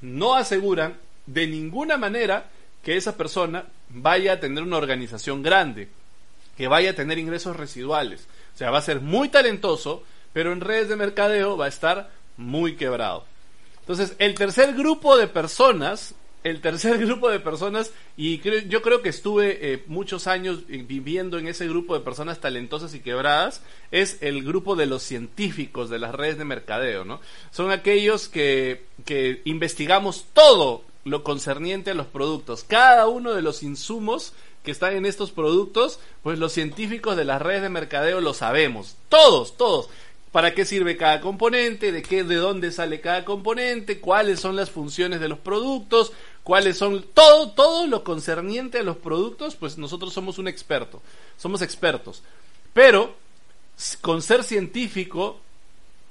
no 0.01 0.35
aseguran 0.35 0.97
de 1.25 1.47
ninguna 1.47 1.97
manera 1.97 2.49
que 2.83 2.97
esa 2.97 3.15
persona 3.15 3.65
vaya 3.89 4.33
a 4.33 4.39
tener 4.39 4.63
una 4.63 4.77
organización 4.77 5.41
grande, 5.41 5.87
que 6.57 6.67
vaya 6.67 6.91
a 6.91 6.95
tener 6.95 7.17
ingresos 7.17 7.55
residuales. 7.55 8.27
O 8.53 8.57
sea, 8.57 8.71
va 8.71 8.79
a 8.79 8.83
ser 8.83 8.99
muy 8.99 9.29
talentoso, 9.29 10.03
pero 10.33 10.51
en 10.51 10.59
redes 10.59 10.89
de 10.89 10.97
mercadeo 10.97 11.55
va 11.55 11.65
a 11.65 11.69
estar 11.69 12.09
muy 12.35 12.75
quebrado. 12.75 13.25
Entonces, 13.79 14.15
el 14.19 14.35
tercer 14.35 14.73
grupo 14.73 15.17
de 15.17 15.27
personas 15.27 16.15
el 16.43 16.61
tercer 16.61 16.97
grupo 17.05 17.29
de 17.29 17.39
personas, 17.39 17.91
y 18.17 18.39
yo 18.67 18.81
creo 18.81 19.01
que 19.01 19.09
estuve 19.09 19.73
eh, 19.73 19.83
muchos 19.87 20.27
años 20.27 20.65
viviendo 20.67 21.37
en 21.37 21.47
ese 21.47 21.67
grupo 21.67 21.93
de 21.93 22.03
personas 22.03 22.39
talentosas 22.39 22.93
y 22.93 22.99
quebradas, 22.99 23.61
es 23.91 24.17
el 24.21 24.43
grupo 24.43 24.75
de 24.75 24.85
los 24.85 25.03
científicos 25.03 25.89
de 25.89 25.99
las 25.99 26.13
redes 26.15 26.37
de 26.37 26.45
mercadeo, 26.45 27.05
¿no? 27.05 27.19
Son 27.51 27.71
aquellos 27.71 28.29
que, 28.29 28.85
que 29.05 29.41
investigamos 29.45 30.25
todo 30.33 30.83
lo 31.05 31.23
concerniente 31.23 31.91
a 31.91 31.95
los 31.95 32.07
productos, 32.07 32.63
cada 32.63 33.07
uno 33.07 33.33
de 33.33 33.41
los 33.41 33.63
insumos 33.63 34.33
que 34.63 34.71
están 34.71 34.95
en 34.95 35.05
estos 35.05 35.31
productos, 35.31 35.99
pues 36.23 36.37
los 36.37 36.51
científicos 36.51 37.15
de 37.15 37.25
las 37.25 37.41
redes 37.41 37.61
de 37.61 37.69
mercadeo 37.69 38.21
lo 38.21 38.33
sabemos, 38.33 38.95
todos, 39.07 39.57
todos. 39.57 39.89
Para 40.31 40.53
qué 40.53 40.63
sirve 40.63 40.95
cada 40.95 41.21
componente, 41.21 41.91
de 41.91 42.03
qué, 42.03 42.23
de 42.23 42.35
dónde 42.35 42.71
sale 42.71 43.01
cada 43.01 43.25
componente, 43.25 43.99
cuáles 43.99 44.39
son 44.39 44.55
las 44.55 44.69
funciones 44.69 45.19
de 45.19 45.27
los 45.27 45.39
productos, 45.39 46.13
cuáles 46.43 46.77
son 46.77 47.05
todo 47.13 47.51
todo 47.51 47.87
lo 47.87 48.03
concerniente 48.03 48.79
a 48.79 48.83
los 48.83 48.97
productos, 48.97 49.55
pues 49.55 49.77
nosotros 49.77 50.13
somos 50.13 50.37
un 50.37 50.47
experto, 50.47 51.01
somos 51.37 51.61
expertos. 51.61 52.23
Pero 52.73 53.15
con 54.01 54.21
ser 54.21 54.43
científico 54.43 55.39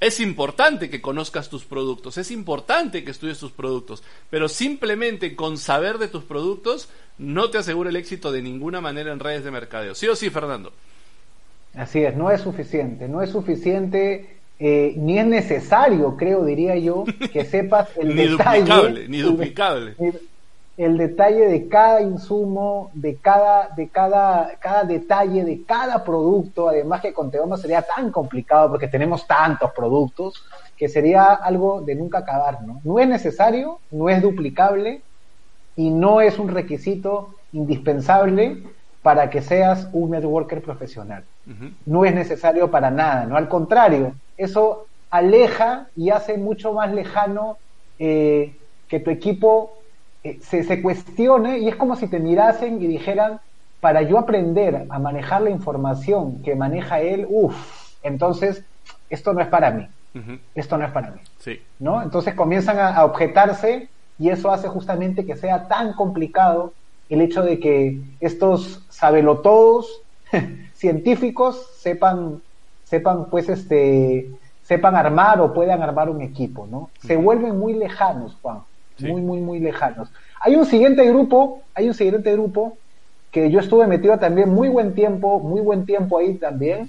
es 0.01 0.21
importante 0.21 0.89
que 0.89 1.01
conozcas 1.01 1.49
tus 1.49 1.65
productos, 1.65 2.19
es 2.19 2.31
importante 2.31 3.03
que 3.05 3.11
estudies 3.11 3.39
tus 3.39 3.51
productos, 3.51 4.05
pero 4.31 4.49
simplemente 4.49 5.35
con 5.35 5.59
saber 5.59 5.99
de 5.99 6.09
tus 6.09 6.23
productos 6.23 6.89
no 7.19 7.51
te 7.51 7.59
asegura 7.59 7.91
el 7.91 7.97
éxito 7.97 8.31
de 8.31 8.43
ninguna 8.43 8.81
manera 8.81 9.13
en 9.13 9.19
redes 9.19 9.43
de 9.43 9.51
mercadeo. 9.51 9.97
¿Sí 9.97 10.07
o 10.07 10.15
sí, 10.15 10.31
Fernando? 10.31 10.73
Así 11.75 12.01
es, 12.01 12.17
no 12.17 12.31
es 12.31 12.41
suficiente, 12.41 13.09
no 13.09 13.23
es 13.23 13.31
suficiente, 13.31 14.38
eh, 14.61 14.95
ni 14.97 15.19
es 15.19 15.27
necesario, 15.27 16.17
creo, 16.17 16.45
diría 16.45 16.77
yo, 16.77 17.05
que 17.33 17.45
sepas 17.45 17.89
el 17.97 18.15
ni 18.15 18.27
detalle. 18.27 18.61
Duplicable, 18.61 19.09
ni 19.09 19.19
duplicable. 19.19 19.95
El, 19.99 20.21
el, 20.77 20.99
detalle 20.99 21.49
de 21.49 21.69
cada 21.69 22.01
insumo, 22.03 22.91
de 22.93 23.17
cada, 23.17 23.69
de 23.77 23.89
cada, 23.89 24.57
cada 24.59 24.85
detalle, 24.85 25.45
de 25.45 25.63
cada 25.65 26.03
producto, 26.05 26.69
además 26.69 27.01
que 27.01 27.13
con 27.13 27.31
Teoma 27.31 27.57
sería 27.57 27.83
tan 27.83 28.11
complicado 28.11 28.71
porque 28.71 28.89
tenemos 28.89 29.27
tantos 29.27 29.71
productos 29.73 30.45
que 30.77 30.89
sería 30.89 31.35
algo 31.35 31.81
de 31.81 31.95
nunca 31.95 32.19
acabar, 32.19 32.63
¿no? 32.63 32.81
No 32.85 32.99
es 32.99 33.09
necesario, 33.09 33.81
no 33.91 34.09
es 34.09 34.23
duplicable 34.23 35.03
y 35.77 35.91
no 35.91 36.21
es 36.21 36.39
un 36.39 36.49
requisito 36.49 37.35
indispensable 37.53 38.63
para 39.03 39.31
que 39.31 39.43
seas 39.43 39.89
un 39.93 40.11
networker 40.11 40.63
profesional. 40.63 41.25
No 41.87 42.05
es 42.05 42.15
necesario 42.15 42.71
para 42.71 42.91
nada, 42.91 43.25
¿no? 43.25 43.37
Al 43.37 43.49
contrario, 43.49 44.15
eso 44.39 44.87
aleja 45.11 45.89
y 45.97 46.11
hace 46.11 46.39
mucho 46.39 46.73
más 46.73 46.93
lejano 46.93 47.59
eh, 47.99 48.57
que 48.89 49.01
tu 49.01 49.11
equipo 49.11 49.79
eh, 50.25 50.39
se, 50.43 50.65
se, 50.65 50.81
cuestione 50.81 51.59
y 51.59 51.69
es 51.69 51.77
como 51.77 51.97
si 51.97 52.09
te 52.09 52.21
mirasen 52.21 52.83
y 52.83 52.87
dijeran, 52.87 53.41
para 53.81 54.03
yo 54.03 54.19
aprender 54.19 54.87
a 54.89 54.99
manejar 54.99 55.43
la 55.43 55.51
información 55.51 56.43
que 56.43 56.55
maneja 56.55 57.01
él, 57.01 57.27
uff, 57.29 57.55
entonces 58.03 58.65
esto 59.11 59.33
no 59.33 59.41
es 59.41 59.49
para 59.49 59.71
mí. 59.71 59.87
Esto 60.57 60.77
no 60.77 60.85
es 60.85 60.91
para 60.91 61.13
mí. 61.13 61.21
Sí. 61.39 61.63
¿no? 61.79 62.03
Entonces 62.03 62.35
comienzan 62.35 62.79
a, 62.81 62.97
a 62.97 63.05
objetarse 63.05 63.89
y 64.19 64.31
eso 64.31 64.51
hace 64.51 64.67
justamente 64.67 65.25
que 65.25 65.37
sea 65.37 65.69
tan 65.69 65.93
complicado 65.93 66.73
el 67.09 67.21
hecho 67.21 67.43
de 67.43 67.61
que 67.61 68.01
estos 68.21 68.85
sabelotodos 68.89 70.03
científicos 70.75 71.71
sepan, 71.79 72.43
sepan, 72.89 73.27
pues, 73.31 73.49
este, 73.49 74.31
sepan 74.63 74.97
armar 74.97 75.41
o 75.41 75.53
puedan 75.53 75.83
armar 75.83 76.09
un 76.09 76.23
equipo, 76.23 76.67
¿no? 76.67 76.91
Se 77.01 77.17
vuelven 77.17 77.59
muy 77.59 77.75
lejanos, 77.75 78.37
Juan, 78.41 78.61
sí. 78.97 79.07
muy, 79.07 79.21
muy, 79.21 79.41
muy 79.41 79.61
lejanos. 79.61 80.11
Hay 80.41 80.57
un 80.57 80.65
siguiente 80.65 81.05
grupo, 81.07 81.63
hay 81.75 81.89
un 81.89 81.95
siguiente 81.95 82.33
grupo 82.33 82.77
que 83.31 83.51
yo 83.51 83.61
estuve 83.61 83.87
metido 83.87 84.19
también 84.19 84.49
muy 84.49 84.69
buen 84.69 84.95
tiempo, 84.95 85.39
muy 85.41 85.61
buen 85.61 85.85
tiempo 85.85 86.19
ahí 86.19 86.35
también, 86.35 86.89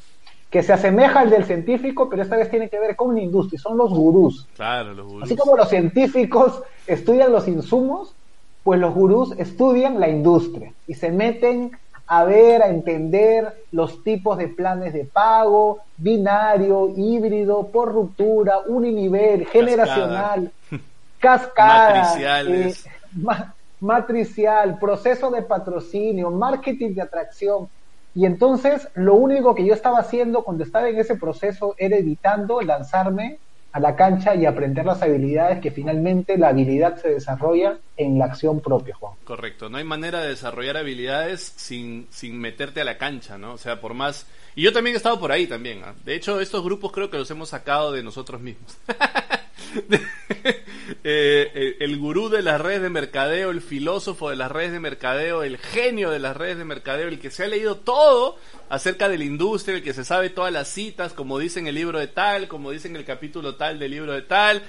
que 0.49 0.63
se 0.63 0.73
asemeja 0.73 1.19
al 1.19 1.29
del 1.29 1.43
científico, 1.43 2.09
pero 2.09 2.23
esta 2.23 2.37
vez 2.37 2.49
tiene 2.49 2.69
que 2.69 2.79
ver 2.79 2.95
con 2.95 3.13
la 3.13 3.21
industria, 3.21 3.59
son 3.59 3.77
los 3.77 3.91
gurús. 3.91 4.47
Claro, 4.55 4.93
los 4.93 5.05
gurús. 5.05 5.23
Así 5.23 5.35
como 5.35 5.57
los 5.57 5.69
científicos 5.69 6.63
estudian 6.87 7.31
los 7.31 7.47
insumos, 7.47 8.15
pues 8.63 8.79
los 8.79 8.93
gurús 8.93 9.33
estudian 9.37 9.99
la 9.99 10.09
industria 10.09 10.73
y 10.87 10.95
se 10.95 11.11
meten 11.11 11.71
a 12.11 12.23
ver, 12.23 12.63
a 12.63 12.69
entender 12.69 13.65
los 13.71 14.03
tipos 14.03 14.35
de 14.39 14.47
planes 14.47 14.93
de 14.93 15.05
pago, 15.05 15.81
binario, 15.95 16.91
híbrido, 16.97 17.67
por 17.67 17.93
ruptura, 17.93 18.57
uninivel, 18.65 19.45
generacional, 19.45 20.51
cascada, 21.19 22.01
matriciales. 22.01 22.85
Eh, 22.87 22.89
ma 23.13 23.53
matricial, 23.79 24.79
proceso 24.79 25.29
de 25.29 25.43
patrocinio, 25.43 26.31
marketing 26.31 26.95
de 26.95 27.01
atracción. 27.03 27.69
Y 28.15 28.25
entonces 28.25 28.89
lo 28.95 29.13
único 29.13 29.53
que 29.53 29.63
yo 29.63 29.75
estaba 29.75 29.99
haciendo 29.99 30.43
cuando 30.43 30.63
estaba 30.63 30.89
en 30.89 30.97
ese 30.97 31.15
proceso 31.15 31.75
era 31.77 31.95
evitando 31.95 32.59
lanzarme 32.61 33.37
la 33.79 33.95
cancha 33.95 34.35
y 34.35 34.45
aprender 34.45 34.85
las 34.85 35.01
habilidades 35.01 35.59
que 35.59 35.71
finalmente 35.71 36.37
la 36.37 36.49
habilidad 36.49 36.97
se 37.01 37.09
desarrolla 37.09 37.77
en 37.97 38.17
la 38.17 38.25
acción 38.25 38.61
propia, 38.61 38.95
Juan. 38.95 39.13
Correcto, 39.23 39.69
no 39.69 39.77
hay 39.77 39.83
manera 39.83 40.21
de 40.21 40.29
desarrollar 40.29 40.77
habilidades 40.77 41.41
sin, 41.41 42.07
sin 42.09 42.39
meterte 42.39 42.81
a 42.81 42.85
la 42.85 42.97
cancha, 42.97 43.37
¿no? 43.37 43.53
O 43.53 43.57
sea, 43.57 43.79
por 43.79 43.93
más... 43.93 44.27
Y 44.55 44.63
yo 44.63 44.73
también 44.73 44.95
he 44.95 44.97
estado 44.97 45.19
por 45.19 45.31
ahí 45.31 45.47
también. 45.47 45.79
¿eh? 45.79 45.93
De 46.03 46.15
hecho, 46.15 46.39
estos 46.39 46.63
grupos 46.63 46.91
creo 46.91 47.09
que 47.09 47.17
los 47.17 47.29
hemos 47.31 47.49
sacado 47.49 47.91
de 47.91 48.03
nosotros 48.03 48.41
mismos. 48.41 48.77
eh, 51.03 51.77
el 51.79 51.97
gurú 51.97 52.29
de 52.29 52.41
las 52.41 52.59
redes 52.59 52.81
de 52.81 52.89
mercadeo, 52.89 53.51
el 53.51 53.61
filósofo 53.61 54.29
de 54.29 54.35
las 54.35 54.51
redes 54.51 54.71
de 54.71 54.79
mercadeo, 54.79 55.43
el 55.43 55.57
genio 55.57 56.09
de 56.09 56.19
las 56.19 56.35
redes 56.35 56.57
de 56.57 56.65
mercadeo, 56.65 57.07
el 57.07 57.19
que 57.19 57.31
se 57.31 57.43
ha 57.43 57.47
leído 57.47 57.77
todo 57.77 58.37
acerca 58.69 59.09
de 59.09 59.17
la 59.17 59.23
industria, 59.23 59.77
el 59.77 59.83
que 59.83 59.93
se 59.93 60.05
sabe 60.05 60.29
todas 60.29 60.53
las 60.53 60.67
citas, 60.67 61.13
como 61.13 61.39
dice 61.39 61.59
en 61.59 61.67
el 61.67 61.75
libro 61.75 61.99
de 61.99 62.07
tal, 62.07 62.47
como 62.47 62.71
dice 62.71 62.87
en 62.87 62.95
el 62.95 63.05
capítulo 63.05 63.55
tal 63.55 63.79
del 63.79 63.91
libro 63.91 64.13
de 64.13 64.21
tal, 64.21 64.63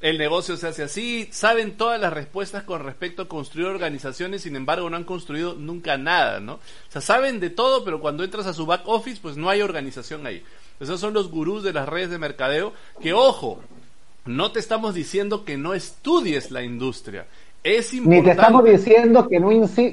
el 0.00 0.18
negocio 0.18 0.56
se 0.56 0.66
hace 0.66 0.82
así, 0.82 1.28
saben 1.30 1.76
todas 1.76 2.00
las 2.00 2.12
respuestas 2.12 2.64
con 2.64 2.82
respecto 2.82 3.22
a 3.22 3.28
construir 3.28 3.68
organizaciones, 3.68 4.42
sin 4.42 4.56
embargo 4.56 4.90
no 4.90 4.96
han 4.96 5.04
construido 5.04 5.54
nunca 5.54 5.96
nada, 5.96 6.40
¿no? 6.40 6.54
O 6.54 6.60
sea, 6.88 7.00
saben 7.00 7.40
de 7.40 7.50
todo, 7.50 7.84
pero 7.84 8.00
cuando 8.00 8.24
entras 8.24 8.46
a 8.46 8.54
su 8.54 8.66
back 8.66 8.82
office, 8.86 9.20
pues 9.20 9.36
no 9.36 9.48
hay 9.50 9.62
organización 9.62 10.26
ahí. 10.26 10.42
Esos 10.80 11.00
son 11.00 11.14
los 11.14 11.30
gurús 11.30 11.62
de 11.62 11.72
las 11.72 11.88
redes 11.88 12.10
de 12.10 12.18
mercadeo, 12.18 12.72
que 13.00 13.12
ojo, 13.12 13.62
no 14.24 14.52
te 14.52 14.60
estamos 14.60 14.94
diciendo 14.94 15.44
que 15.44 15.56
no 15.56 15.74
estudies 15.74 16.50
la 16.50 16.62
industria. 16.62 17.26
Es 17.62 17.94
importante. 17.94 18.16
Ni 18.20 18.22
te 18.26 18.30
estamos 18.32 18.64
diciendo 18.64 19.26
que 19.26 19.40
no, 19.40 19.48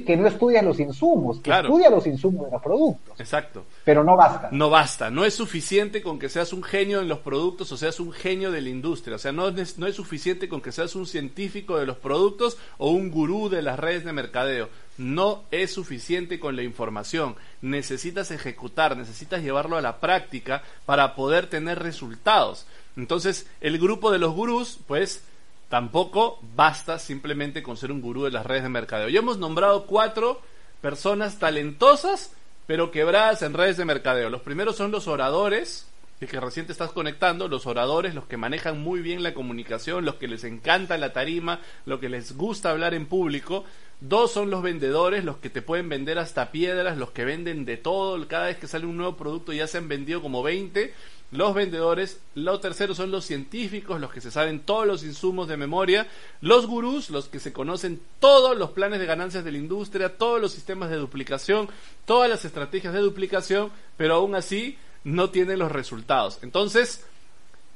que 0.05 0.17
no 0.17 0.27
estudias 0.27 0.61
los 0.61 0.77
insumos, 0.81 1.37
que 1.37 1.43
Claro. 1.43 1.69
estudia 1.69 1.89
los 1.89 2.05
insumos 2.05 2.45
de 2.47 2.51
los 2.51 2.61
productos. 2.61 3.17
Exacto. 3.17 3.63
Pero 3.85 4.03
no 4.03 4.17
basta. 4.17 4.49
No 4.51 4.69
basta, 4.69 5.09
no 5.09 5.23
es 5.23 5.33
suficiente 5.35 6.01
con 6.01 6.19
que 6.19 6.27
seas 6.27 6.51
un 6.51 6.63
genio 6.63 6.99
en 6.99 7.07
los 7.07 7.19
productos 7.19 7.71
o 7.71 7.77
seas 7.77 8.01
un 8.01 8.11
genio 8.11 8.51
de 8.51 8.59
la 8.59 8.67
industria. 8.67 9.15
O 9.15 9.19
sea, 9.19 9.31
no 9.31 9.47
es, 9.47 9.77
no 9.77 9.87
es 9.87 9.95
suficiente 9.95 10.49
con 10.49 10.59
que 10.59 10.73
seas 10.73 10.95
un 10.97 11.05
científico 11.05 11.77
de 11.79 11.85
los 11.85 11.95
productos 11.95 12.57
o 12.77 12.89
un 12.91 13.09
gurú 13.09 13.47
de 13.47 13.61
las 13.61 13.79
redes 13.79 14.03
de 14.03 14.11
mercadeo. 14.11 14.67
No 14.97 15.43
es 15.51 15.73
suficiente 15.73 16.41
con 16.41 16.57
la 16.57 16.63
información. 16.63 17.37
Necesitas 17.61 18.31
ejecutar, 18.31 18.97
necesitas 18.97 19.41
llevarlo 19.41 19.77
a 19.77 19.81
la 19.81 20.01
práctica 20.01 20.61
para 20.85 21.15
poder 21.15 21.47
tener 21.47 21.79
resultados. 21.79 22.65
Entonces, 22.97 23.47
el 23.61 23.79
grupo 23.79 24.11
de 24.11 24.19
los 24.19 24.33
gurús, 24.33 24.79
pues, 24.87 25.23
tampoco 25.69 26.39
basta 26.55 26.99
simplemente 26.99 27.63
con 27.63 27.77
ser 27.77 27.91
un 27.91 28.01
gurú 28.01 28.25
de 28.25 28.31
las 28.31 28.45
redes 28.45 28.63
de 28.63 28.69
mercadeo. 28.69 29.09
Ya 29.09 29.19
hemos 29.19 29.37
nombrado 29.37 29.85
cuatro 29.85 30.41
personas 30.81 31.39
talentosas, 31.39 32.33
pero 32.67 32.91
quebradas 32.91 33.41
en 33.41 33.53
redes 33.53 33.77
de 33.77 33.85
mercadeo. 33.85 34.29
Los 34.29 34.41
primeros 34.41 34.75
son 34.75 34.91
los 34.91 35.07
oradores, 35.07 35.87
de 36.19 36.27
que 36.27 36.39
recién 36.39 36.67
te 36.67 36.71
estás 36.71 36.91
conectando, 36.91 37.47
los 37.47 37.65
oradores, 37.65 38.13
los 38.13 38.25
que 38.25 38.37
manejan 38.37 38.79
muy 38.81 39.01
bien 39.01 39.23
la 39.23 39.33
comunicación, 39.33 40.05
los 40.05 40.15
que 40.15 40.27
les 40.27 40.43
encanta 40.43 40.97
la 40.97 41.13
tarima, 41.13 41.61
lo 41.85 41.99
que 41.99 42.09
les 42.09 42.37
gusta 42.37 42.69
hablar 42.69 42.93
en 42.93 43.07
público. 43.07 43.63
Dos 44.01 44.31
son 44.31 44.49
los 44.49 44.61
vendedores, 44.61 45.23
los 45.23 45.37
que 45.37 45.49
te 45.49 45.61
pueden 45.61 45.89
vender 45.89 46.19
hasta 46.19 46.51
piedras, 46.51 46.97
los 46.97 47.11
que 47.11 47.25
venden 47.25 47.65
de 47.65 47.77
todo, 47.77 48.27
cada 48.27 48.47
vez 48.47 48.57
que 48.57 48.67
sale 48.67 48.85
un 48.85 48.97
nuevo 48.97 49.17
producto 49.17 49.53
ya 49.53 49.67
se 49.67 49.77
han 49.77 49.87
vendido 49.87 50.21
como 50.21 50.43
20 50.43 50.93
los 51.31 51.53
vendedores, 51.53 52.19
los 52.35 52.59
terceros 52.59 52.97
son 52.97 53.09
los 53.09 53.25
científicos, 53.25 54.01
los 54.01 54.11
que 54.11 54.19
se 54.19 54.31
saben 54.31 54.59
todos 54.59 54.85
los 54.85 55.03
insumos 55.03 55.47
de 55.47 55.55
memoria, 55.55 56.07
los 56.41 56.67
gurús, 56.67 57.09
los 57.09 57.29
que 57.29 57.39
se 57.39 57.53
conocen 57.53 58.01
todos 58.19 58.57
los 58.57 58.71
planes 58.71 58.99
de 58.99 59.05
ganancias 59.05 59.45
de 59.45 59.51
la 59.51 59.57
industria, 59.57 60.17
todos 60.17 60.41
los 60.41 60.51
sistemas 60.51 60.89
de 60.89 60.97
duplicación, 60.97 61.69
todas 62.05 62.29
las 62.29 62.43
estrategias 62.43 62.93
de 62.93 62.99
duplicación, 62.99 63.71
pero 63.95 64.15
aún 64.15 64.35
así 64.35 64.77
no 65.05 65.29
tienen 65.29 65.59
los 65.59 65.71
resultados. 65.71 66.39
Entonces, 66.41 67.05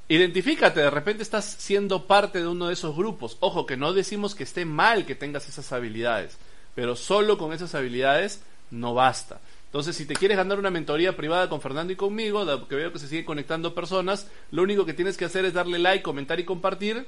identifícate, 0.10 0.82
de 0.82 0.90
repente 0.90 1.24
estás 1.24 1.46
siendo 1.46 2.08
parte 2.08 2.40
de 2.40 2.48
uno 2.48 2.68
de 2.68 2.74
esos 2.74 2.94
grupos. 2.94 3.38
Ojo, 3.40 3.66
que 3.66 3.78
no 3.78 3.94
decimos 3.94 4.36
que 4.36 4.44
esté 4.44 4.66
mal 4.66 5.06
que 5.06 5.16
tengas 5.16 5.48
esas 5.48 5.72
habilidades, 5.72 6.38
pero 6.76 6.98
solo 6.98 7.38
con 7.38 7.54
esas 7.54 7.74
habilidades 7.74 8.42
no 8.70 8.94
basta. 8.94 9.40
Entonces, 9.66 9.96
si 9.96 10.06
te 10.06 10.14
quieres 10.14 10.38
ganar 10.38 10.58
una 10.58 10.70
mentoría 10.70 11.18
privada 11.18 11.50
con 11.50 11.60
Fernando 11.60 11.92
y 11.92 11.98
conmigo, 11.98 12.46
que 12.68 12.76
veo 12.76 12.94
que 12.94 13.00
se 13.00 13.08
siguen 13.08 13.26
conectando 13.26 13.76
personas, 13.76 14.30
lo 14.52 14.64
único 14.64 14.86
que 14.86 14.94
tienes 14.94 15.18
que 15.18 15.26
hacer 15.26 15.44
es 15.44 15.54
darle 15.54 15.80
like, 15.80 16.04
comentar 16.04 16.40
y 16.40 16.46
compartir. 16.46 17.06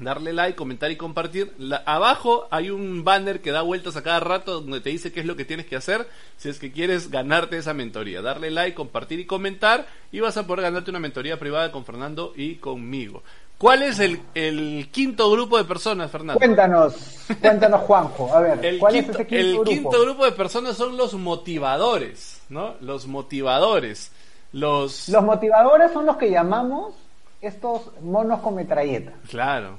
Darle 0.00 0.32
like, 0.32 0.56
comentar 0.56 0.90
y 0.90 0.96
compartir. 0.96 1.52
Abajo 1.86 2.48
hay 2.50 2.70
un 2.70 3.04
banner 3.04 3.40
que 3.40 3.52
da 3.52 3.62
vueltas 3.62 3.94
a 3.94 4.02
cada 4.02 4.18
rato 4.18 4.60
donde 4.60 4.80
te 4.80 4.90
dice 4.90 5.12
qué 5.12 5.20
es 5.20 5.26
lo 5.26 5.36
que 5.36 5.44
tienes 5.44 5.66
que 5.66 5.76
hacer 5.76 6.08
si 6.36 6.48
es 6.48 6.58
que 6.58 6.72
quieres 6.72 7.10
ganarte 7.10 7.58
esa 7.58 7.74
mentoría. 7.74 8.20
Darle 8.20 8.50
like, 8.50 8.74
compartir 8.74 9.20
y 9.20 9.24
comentar 9.24 9.86
y 10.10 10.18
vas 10.18 10.36
a 10.36 10.48
poder 10.48 10.62
ganarte 10.62 10.90
una 10.90 10.98
mentoría 10.98 11.38
privada 11.38 11.70
con 11.70 11.84
Fernando 11.84 12.32
y 12.34 12.56
conmigo. 12.56 13.22
¿Cuál 13.58 13.82
es 13.82 13.98
el, 14.00 14.20
el 14.34 14.88
quinto 14.90 15.30
grupo 15.30 15.56
de 15.56 15.64
personas, 15.64 16.10
Fernando? 16.10 16.38
Cuéntanos, 16.38 16.94
cuéntanos, 17.40 17.80
Juanjo. 17.82 18.34
A 18.34 18.40
ver, 18.40 18.64
El, 18.64 18.78
¿cuál 18.78 18.92
quinto, 18.94 19.12
es 19.12 19.16
ese 19.16 19.26
quinto 19.26 19.40
el 19.44 19.52
grupo? 19.54 19.70
quinto 19.70 20.02
grupo 20.02 20.24
de 20.24 20.32
personas 20.32 20.76
son 20.76 20.96
los 20.96 21.14
motivadores, 21.14 22.42
¿no? 22.48 22.74
Los 22.80 23.06
motivadores. 23.06 24.10
Los... 24.52 25.08
Los 25.08 25.22
motivadores 25.24 25.92
son 25.92 26.06
los 26.06 26.16
que 26.16 26.30
llamamos 26.30 26.94
estos 27.40 27.90
monos 28.02 28.40
con 28.40 28.54
metralleta. 28.56 29.12
Claro. 29.28 29.78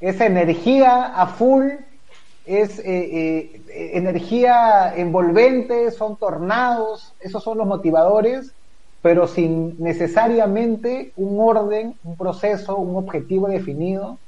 es 0.00 0.20
energía 0.20 1.06
a 1.06 1.26
full, 1.26 1.68
es 2.46 2.78
eh, 2.80 2.84
eh, 3.68 3.90
energía 3.94 4.94
envolvente, 4.96 5.90
son 5.90 6.16
tornados, 6.16 7.12
esos 7.20 7.42
son 7.44 7.58
los 7.58 7.66
motivadores, 7.66 8.52
pero 9.02 9.26
sin 9.26 9.76
necesariamente 9.78 11.12
un 11.16 11.38
orden, 11.40 11.94
un 12.04 12.16
proceso, 12.16 12.76
un 12.76 12.96
objetivo 12.96 13.48
definido 13.48 14.18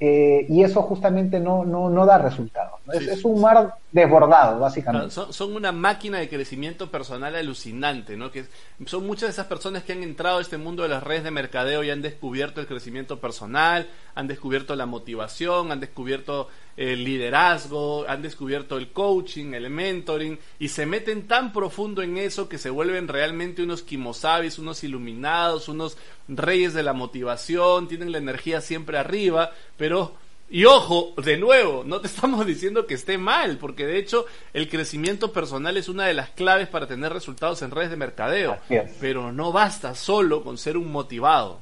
eh, 0.00 0.46
y 0.48 0.62
eso 0.62 0.82
justamente 0.82 1.40
no, 1.40 1.64
no, 1.64 1.90
no 1.90 2.06
da 2.06 2.18
resultados. 2.18 2.80
es, 2.92 3.24
un 3.24 3.40
mar 3.40 3.74
desbordado, 3.94 4.58
básicamente. 4.58 5.10
Son, 5.10 5.54
una 5.54 5.70
máquina 5.70 6.18
de 6.18 6.28
crecimiento 6.28 6.90
personal 6.90 7.36
alucinante, 7.36 8.16
¿no? 8.16 8.32
Que 8.32 8.44
son 8.86 9.06
muchas 9.06 9.28
de 9.28 9.30
esas 9.30 9.46
personas 9.46 9.84
que 9.84 9.92
han 9.92 10.02
entrado 10.02 10.38
a 10.38 10.42
este 10.42 10.58
mundo 10.58 10.82
de 10.82 10.88
las 10.88 11.00
redes 11.00 11.22
de 11.22 11.30
mercadeo 11.30 11.84
y 11.84 11.90
han 11.90 12.02
descubierto 12.02 12.60
el 12.60 12.66
crecimiento 12.66 13.20
personal, 13.20 13.88
han 14.16 14.26
descubierto 14.26 14.74
la 14.74 14.86
motivación, 14.86 15.70
han 15.70 15.78
descubierto 15.78 16.48
el 16.76 17.04
liderazgo, 17.04 18.04
han 18.08 18.20
descubierto 18.20 18.78
el 18.78 18.90
coaching, 18.90 19.54
el 19.54 19.70
mentoring, 19.70 20.40
y 20.58 20.68
se 20.68 20.86
meten 20.86 21.28
tan 21.28 21.52
profundo 21.52 22.02
en 22.02 22.18
eso 22.18 22.48
que 22.48 22.58
se 22.58 22.70
vuelven 22.70 23.06
realmente 23.06 23.62
unos 23.62 23.84
kimosabis, 23.84 24.58
unos 24.58 24.82
iluminados, 24.82 25.68
unos 25.68 25.96
reyes 26.26 26.74
de 26.74 26.82
la 26.82 26.94
motivación, 26.94 27.86
tienen 27.86 28.10
la 28.10 28.18
energía 28.18 28.60
siempre 28.60 28.98
arriba, 28.98 29.52
pero 29.76 30.16
y 30.50 30.66
ojo, 30.66 31.14
de 31.16 31.36
nuevo, 31.36 31.82
no 31.84 32.00
te 32.00 32.06
estamos 32.08 32.46
diciendo 32.46 32.86
que 32.86 32.94
esté 32.94 33.18
mal, 33.18 33.58
porque 33.58 33.86
de 33.86 33.98
hecho 33.98 34.26
el 34.52 34.68
crecimiento 34.68 35.32
personal 35.32 35.76
es 35.76 35.88
una 35.88 36.06
de 36.06 36.14
las 36.14 36.30
claves 36.30 36.68
para 36.68 36.86
tener 36.86 37.12
resultados 37.12 37.62
en 37.62 37.70
redes 37.70 37.90
de 37.90 37.96
mercadeo. 37.96 38.58
Pero 39.00 39.32
no 39.32 39.52
basta 39.52 39.94
solo 39.94 40.42
con 40.42 40.58
ser 40.58 40.76
un 40.76 40.92
motivado. 40.92 41.60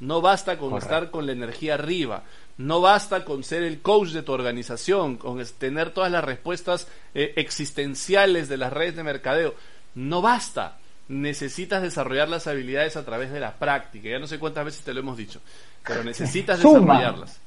No 0.00 0.20
basta 0.22 0.56
con 0.56 0.76
estar 0.78 1.10
con 1.10 1.26
la 1.26 1.32
energía 1.32 1.74
arriba. 1.74 2.22
No 2.56 2.80
basta 2.80 3.24
con 3.24 3.42
ser 3.42 3.62
el 3.62 3.80
coach 3.80 4.10
de 4.10 4.22
tu 4.22 4.32
organización, 4.32 5.16
con 5.16 5.42
tener 5.58 5.90
todas 5.90 6.12
las 6.12 6.22
respuestas 6.22 6.88
eh, 7.14 7.32
existenciales 7.36 8.48
de 8.48 8.58
las 8.58 8.72
redes 8.72 8.96
de 8.96 9.02
mercadeo. 9.02 9.54
No 9.94 10.20
basta. 10.22 10.78
Necesitas 11.08 11.82
desarrollar 11.82 12.28
las 12.28 12.46
habilidades 12.46 12.96
a 12.96 13.04
través 13.04 13.32
de 13.32 13.40
la 13.40 13.54
práctica. 13.54 14.08
Ya 14.08 14.18
no 14.18 14.26
sé 14.26 14.38
cuántas 14.38 14.64
veces 14.64 14.84
te 14.84 14.94
lo 14.94 15.00
hemos 15.00 15.16
dicho, 15.16 15.40
pero 15.84 16.04
necesitas 16.04 16.62
desarrollarlas 16.62 17.40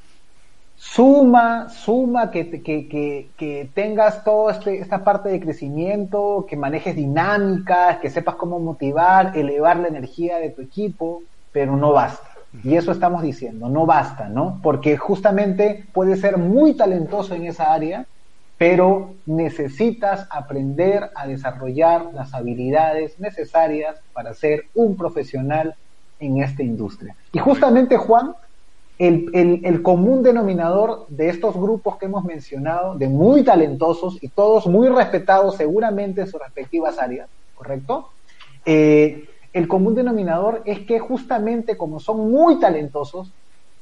suma, 0.83 1.69
suma 1.69 2.29
que, 2.29 2.49
que, 2.61 2.87
que, 2.87 3.29
que 3.37 3.69
tengas 3.73 4.23
toda 4.23 4.51
este, 4.51 4.79
esta 4.79 5.03
parte 5.03 5.29
de 5.29 5.39
crecimiento, 5.39 6.45
que 6.47 6.57
manejes 6.57 6.95
dinámicas, 6.95 7.97
que 7.99 8.09
sepas 8.09 8.35
cómo 8.35 8.59
motivar, 8.59 9.35
elevar 9.35 9.77
la 9.77 9.87
energía 9.87 10.37
de 10.37 10.49
tu 10.49 10.61
equipo, 10.61 11.23
pero 11.51 11.77
no 11.77 11.93
basta. 11.93 12.27
Y 12.63 12.75
eso 12.75 12.91
estamos 12.91 13.23
diciendo, 13.23 13.69
no 13.69 13.85
basta, 13.85 14.27
¿no? 14.27 14.59
Porque 14.61 14.97
justamente 14.97 15.85
puedes 15.93 16.19
ser 16.19 16.37
muy 16.37 16.73
talentoso 16.73 17.33
en 17.33 17.45
esa 17.45 17.73
área, 17.73 18.05
pero 18.57 19.13
necesitas 19.25 20.27
aprender 20.29 21.09
a 21.15 21.25
desarrollar 21.25 22.09
las 22.13 22.33
habilidades 22.33 23.19
necesarias 23.19 23.95
para 24.11 24.33
ser 24.33 24.65
un 24.75 24.95
profesional 24.97 25.75
en 26.19 26.43
esta 26.43 26.61
industria. 26.61 27.15
Y 27.31 27.39
justamente, 27.39 27.97
Juan, 27.97 28.35
el, 28.99 29.81
común 29.81 30.23
denominador 30.23 31.05
de 31.09 31.29
estos 31.29 31.55
grupos 31.55 31.97
que 31.97 32.05
hemos 32.05 32.23
mencionado, 32.23 32.95
de 32.95 33.07
muy 33.07 33.43
talentosos 33.43 34.17
y 34.21 34.29
todos 34.29 34.67
muy 34.67 34.87
respetados 34.89 35.57
seguramente 35.57 36.21
en 36.21 36.27
sus 36.27 36.39
respectivas 36.41 36.99
áreas, 36.99 37.27
¿correcto? 37.55 38.09
Eh, 38.65 39.29
el 39.51 39.67
común 39.67 39.95
denominador 39.95 40.61
es 40.65 40.79
que 40.79 40.99
justamente 40.99 41.77
como 41.77 41.99
son 41.99 42.31
muy 42.31 42.59
talentosos, 42.59 43.31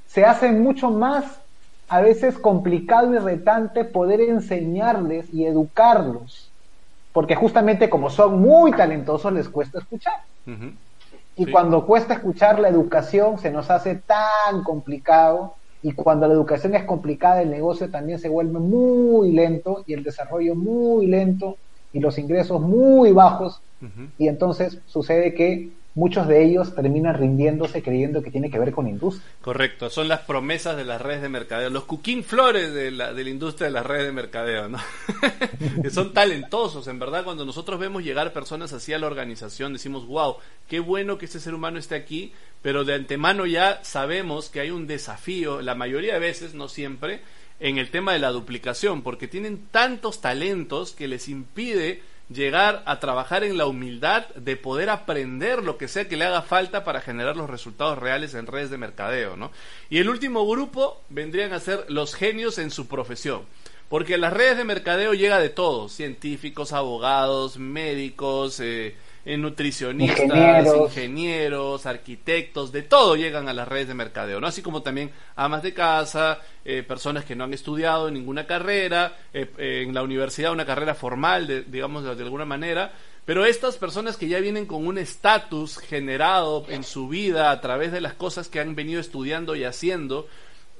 se 0.07 0.25
hace 0.25 0.51
mucho 0.51 0.91
más 0.91 1.39
a 1.87 2.01
veces 2.01 2.37
complicado 2.37 3.13
y 3.13 3.17
retante 3.17 3.83
poder 3.83 4.21
enseñarles 4.21 5.33
y 5.33 5.45
educarlos, 5.45 6.49
porque 7.13 7.35
justamente 7.35 7.89
como 7.89 8.09
son 8.09 8.41
muy 8.41 8.71
talentosos 8.71 9.31
les 9.33 9.49
cuesta 9.49 9.79
escuchar. 9.79 10.21
Y 11.41 11.51
cuando 11.51 11.87
cuesta 11.87 12.13
escuchar 12.13 12.59
la 12.59 12.69
educación 12.69 13.39
se 13.39 13.49
nos 13.49 13.71
hace 13.71 13.95
tan 13.95 14.61
complicado 14.63 15.55
y 15.81 15.93
cuando 15.93 16.27
la 16.27 16.33
educación 16.35 16.75
es 16.75 16.83
complicada 16.83 17.41
el 17.41 17.49
negocio 17.49 17.89
también 17.89 18.19
se 18.19 18.29
vuelve 18.29 18.59
muy 18.59 19.31
lento 19.31 19.83
y 19.87 19.93
el 19.93 20.03
desarrollo 20.03 20.53
muy 20.53 21.07
lento 21.07 21.57
y 21.93 21.99
los 21.99 22.19
ingresos 22.19 22.61
muy 22.61 23.11
bajos. 23.11 23.59
Y 24.19 24.27
entonces 24.27 24.77
sucede 24.85 25.33
que 25.33 25.71
muchos 25.93 26.27
de 26.27 26.43
ellos 26.43 26.73
terminan 26.73 27.15
rindiéndose 27.15 27.83
creyendo 27.83 28.21
que 28.21 28.31
tiene 28.31 28.49
que 28.49 28.59
ver 28.59 28.71
con 28.71 28.87
industria. 28.87 29.29
Correcto, 29.41 29.89
son 29.89 30.07
las 30.07 30.21
promesas 30.21 30.77
de 30.77 30.85
las 30.85 31.01
redes 31.01 31.21
de 31.21 31.29
mercadeo, 31.29 31.69
los 31.69 31.83
cooking 31.83 32.23
flores 32.23 32.73
de 32.73 32.91
la, 32.91 33.13
de 33.13 33.23
la 33.23 33.29
industria 33.29 33.67
de 33.67 33.73
las 33.73 33.85
redes 33.85 34.05
de 34.05 34.11
mercadeo, 34.11 34.69
¿no? 34.69 34.79
son 35.91 36.13
talentosos, 36.13 36.87
en 36.87 36.99
verdad, 36.99 37.23
cuando 37.23 37.45
nosotros 37.45 37.79
vemos 37.79 38.03
llegar 38.03 38.33
personas 38.33 38.73
así 38.73 38.93
a 38.93 38.99
la 38.99 39.07
organización, 39.07 39.73
decimos, 39.73 40.05
wow, 40.07 40.37
qué 40.67 40.79
bueno 40.79 41.17
que 41.17 41.25
este 41.25 41.39
ser 41.39 41.53
humano 41.53 41.77
esté 41.77 41.95
aquí, 41.95 42.33
pero 42.61 42.85
de 42.85 42.93
antemano 42.93 43.45
ya 43.45 43.79
sabemos 43.83 44.49
que 44.49 44.61
hay 44.61 44.71
un 44.71 44.87
desafío, 44.87 45.61
la 45.61 45.75
mayoría 45.75 46.13
de 46.13 46.19
veces, 46.19 46.53
no 46.53 46.67
siempre, 46.67 47.21
en 47.59 47.77
el 47.77 47.91
tema 47.91 48.13
de 48.13 48.19
la 48.19 48.31
duplicación, 48.31 49.01
porque 49.01 49.27
tienen 49.27 49.67
tantos 49.71 50.21
talentos 50.21 50.93
que 50.93 51.07
les 51.07 51.27
impide 51.29 52.01
llegar 52.33 52.83
a 52.85 52.99
trabajar 52.99 53.43
en 53.43 53.57
la 53.57 53.65
humildad 53.65 54.27
de 54.35 54.55
poder 54.57 54.89
aprender 54.89 55.63
lo 55.63 55.77
que 55.77 55.87
sea 55.87 56.07
que 56.07 56.17
le 56.17 56.25
haga 56.25 56.41
falta 56.41 56.83
para 56.83 57.01
generar 57.01 57.35
los 57.35 57.49
resultados 57.49 57.97
reales 57.97 58.33
en 58.33 58.47
redes 58.47 58.69
de 58.69 58.77
mercadeo, 58.77 59.35
¿no? 59.35 59.51
Y 59.89 59.99
el 59.99 60.09
último 60.09 60.47
grupo 60.47 61.01
vendrían 61.09 61.53
a 61.53 61.59
ser 61.59 61.85
los 61.89 62.15
genios 62.15 62.57
en 62.57 62.71
su 62.71 62.87
profesión. 62.87 63.43
Porque 63.89 64.17
las 64.17 64.31
redes 64.31 64.57
de 64.57 64.63
mercadeo 64.63 65.13
llega 65.13 65.37
de 65.37 65.49
todo, 65.49 65.89
científicos, 65.89 66.71
abogados, 66.71 67.57
médicos, 67.57 68.61
eh, 68.61 68.95
nutricionistas, 69.25 70.65
ingenieros. 70.65 71.85
arquitectos, 71.85 72.71
de 72.71 72.81
todo 72.81 73.15
llegan 73.15 73.47
a 73.47 73.53
las 73.53 73.67
redes 73.67 73.87
de 73.87 73.93
mercadeo, 73.93 74.39
¿no? 74.39 74.47
Así 74.47 74.61
como 74.61 74.81
también 74.81 75.11
amas 75.35 75.61
de 75.61 75.73
casa, 75.73 76.39
eh, 76.65 76.83
personas 76.83 77.25
que 77.25 77.35
no 77.35 77.43
han 77.43 77.53
estudiado 77.53 78.09
ninguna 78.09 78.47
carrera, 78.47 79.17
eh, 79.33 79.49
eh, 79.57 79.83
en 79.85 79.93
la 79.93 80.03
universidad 80.03 80.51
una 80.51 80.65
carrera 80.65 80.95
formal, 80.95 81.47
de, 81.47 81.63
digamos 81.63 82.03
de, 82.03 82.23
alguna 82.23 82.45
manera, 82.45 82.93
pero 83.25 83.45
estas 83.45 83.77
personas 83.77 84.17
que 84.17 84.27
ya 84.27 84.39
vienen 84.39 84.65
con 84.65 84.87
un 84.87 84.97
estatus 84.97 85.77
generado 85.77 86.65
en 86.69 86.83
su 86.83 87.07
vida 87.07 87.51
a 87.51 87.61
través 87.61 87.91
de 87.91 88.01
las 88.01 88.13
cosas 88.13 88.47
que 88.47 88.59
han 88.59 88.75
venido 88.75 88.99
estudiando 88.99 89.55
y 89.55 89.63
haciendo, 89.63 90.27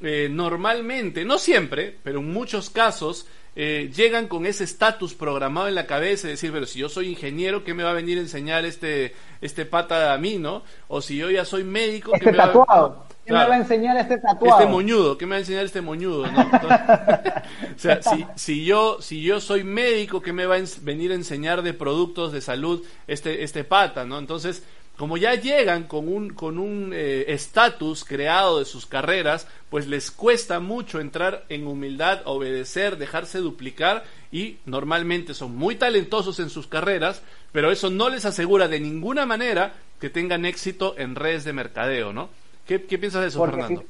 normalmente, 0.01 1.23
no 1.23 1.37
siempre, 1.37 1.95
pero 2.01 2.21
en 2.21 2.33
muchos 2.33 2.71
casos, 2.71 3.27
eh, 3.55 3.91
llegan 3.93 4.27
con 4.27 4.45
ese 4.45 4.63
estatus 4.63 5.13
programado 5.13 5.67
en 5.67 5.75
la 5.75 5.85
cabeza 5.85 6.27
y 6.27 6.31
decir, 6.31 6.51
pero 6.53 6.65
si 6.65 6.79
yo 6.79 6.87
soy 6.87 7.09
ingeniero, 7.09 7.63
¿qué 7.65 7.73
me 7.73 7.83
va 7.83 7.91
a 7.91 7.93
venir 7.93 8.17
a 8.17 8.21
enseñar 8.21 8.63
este, 8.63 9.13
este 9.41 9.65
pata 9.65 10.13
a 10.13 10.17
mí, 10.17 10.37
no? 10.37 10.63
O 10.87 11.01
si 11.01 11.17
yo 11.17 11.29
ya 11.29 11.43
soy 11.43 11.65
médico, 11.65 12.13
¿qué, 12.17 12.31
me, 12.31 12.37
va... 12.37 13.05
¿Qué 13.25 13.33
me 13.33 13.45
va 13.45 13.55
a 13.55 13.57
enseñar 13.57 13.97
este 13.97 14.17
tatuado? 14.19 14.59
Este 14.59 14.71
moñudo, 14.71 15.17
¿qué 15.17 15.25
me 15.25 15.31
va 15.31 15.35
a 15.35 15.39
enseñar 15.39 15.65
este 15.65 15.81
moñudo? 15.81 16.27
¿no? 16.31 16.41
o 17.75 17.79
sea, 17.79 18.01
si, 18.01 18.25
si, 18.35 18.63
yo, 18.63 19.01
si 19.01 19.21
yo 19.21 19.41
soy 19.41 19.65
médico, 19.65 20.21
¿qué 20.21 20.31
me 20.31 20.45
va 20.45 20.55
a 20.55 20.61
venir 20.81 21.11
a 21.11 21.15
enseñar 21.15 21.61
de 21.61 21.73
productos 21.73 22.31
de 22.31 22.39
salud 22.39 22.83
este, 23.07 23.43
este 23.43 23.65
pata, 23.65 24.05
no? 24.05 24.17
Entonces, 24.17 24.63
como 24.97 25.17
ya 25.17 25.33
llegan 25.35 25.85
con 25.85 26.07
un 26.07 26.29
con 26.31 26.59
un 26.59 26.91
eh, 26.93 27.25
estatus 27.29 28.05
creado 28.05 28.59
de 28.59 28.65
sus 28.65 28.85
carreras, 28.85 29.47
pues 29.69 29.87
les 29.87 30.11
cuesta 30.11 30.59
mucho 30.59 30.99
entrar 30.99 31.43
en 31.49 31.65
humildad, 31.65 32.21
obedecer, 32.25 32.97
dejarse 32.97 33.39
duplicar 33.39 34.03
y 34.31 34.57
normalmente 34.65 35.33
son 35.33 35.55
muy 35.55 35.75
talentosos 35.75 36.39
en 36.39 36.49
sus 36.49 36.67
carreras, 36.67 37.23
pero 37.51 37.71
eso 37.71 37.89
no 37.89 38.09
les 38.09 38.25
asegura 38.25 38.67
de 38.67 38.79
ninguna 38.79 39.25
manera 39.25 39.73
que 39.99 40.09
tengan 40.09 40.45
éxito 40.45 40.95
en 40.97 41.15
redes 41.15 41.45
de 41.45 41.53
mercadeo, 41.53 42.13
¿no? 42.13 42.29
¿Qué, 42.67 42.79
piensas 42.79 43.21
de 43.21 43.27
eso, 43.29 43.43
Fernando? 43.45 43.83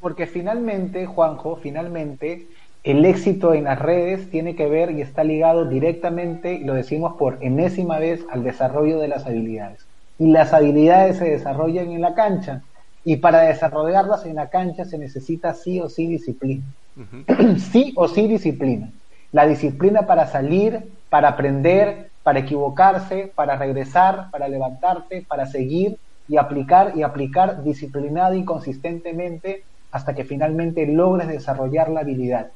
porque 0.00 0.26
finalmente, 0.26 1.06
Juanjo, 1.06 1.56
finalmente 1.56 2.48
el 2.84 3.04
éxito 3.04 3.54
en 3.54 3.64
las 3.64 3.78
redes 3.78 4.30
tiene 4.30 4.54
que 4.54 4.66
ver 4.66 4.90
y 4.90 5.00
está 5.00 5.24
ligado 5.24 5.64
directamente, 5.64 6.54
y 6.54 6.64
lo 6.64 6.74
decimos 6.74 7.16
por 7.16 7.38
enésima 7.40 7.98
vez, 7.98 8.24
al 8.30 8.44
desarrollo 8.44 8.98
de 8.98 9.08
las 9.08 9.26
habilidades 9.26 9.85
y 10.18 10.28
las 10.28 10.52
habilidades 10.52 11.18
se 11.18 11.30
desarrollan 11.30 11.90
en 11.90 12.00
la 12.00 12.14
cancha. 12.14 12.62
Y 13.04 13.16
para 13.16 13.42
desarrollarlas 13.42 14.24
en 14.26 14.36
la 14.36 14.48
cancha 14.48 14.84
se 14.84 14.98
necesita 14.98 15.54
sí 15.54 15.80
o 15.80 15.88
sí 15.88 16.06
disciplina. 16.06 16.64
sí 17.58 17.92
o 17.96 18.08
sí 18.08 18.26
disciplina. 18.26 18.92
La 19.32 19.46
disciplina 19.46 20.06
para 20.06 20.26
salir, 20.26 20.92
para 21.08 21.28
aprender, 21.28 22.10
para 22.22 22.40
equivocarse, 22.40 23.32
para 23.34 23.56
regresar, 23.56 24.30
para 24.30 24.48
levantarte, 24.48 25.24
para 25.28 25.46
seguir 25.46 25.98
y 26.26 26.38
aplicar 26.38 26.92
y 26.96 27.02
aplicar 27.02 27.62
disciplinada 27.62 28.34
y 28.34 28.44
consistentemente 28.44 29.64
hasta 29.92 30.14
que 30.14 30.24
finalmente 30.24 30.86
logres 30.86 31.28
desarrollar 31.28 31.90
la 31.90 32.00
habilidad. 32.00 32.48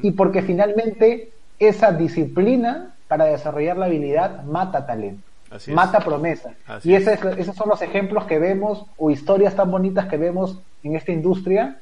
Y 0.00 0.12
porque 0.12 0.42
finalmente 0.42 1.32
esa 1.58 1.92
disciplina 1.92 2.94
para 3.08 3.26
desarrollar 3.26 3.76
la 3.76 3.86
habilidad 3.86 4.44
mata 4.44 4.86
talento 4.86 5.31
mata 5.68 6.00
promesa. 6.00 6.54
y 6.82 6.94
esos 6.94 7.56
son 7.56 7.68
los 7.68 7.82
ejemplos 7.82 8.24
que 8.24 8.38
vemos 8.38 8.86
o 8.96 9.10
historias 9.10 9.54
tan 9.54 9.70
bonitas 9.70 10.06
que 10.06 10.16
vemos 10.16 10.58
en 10.82 10.96
esta 10.96 11.12
industria 11.12 11.78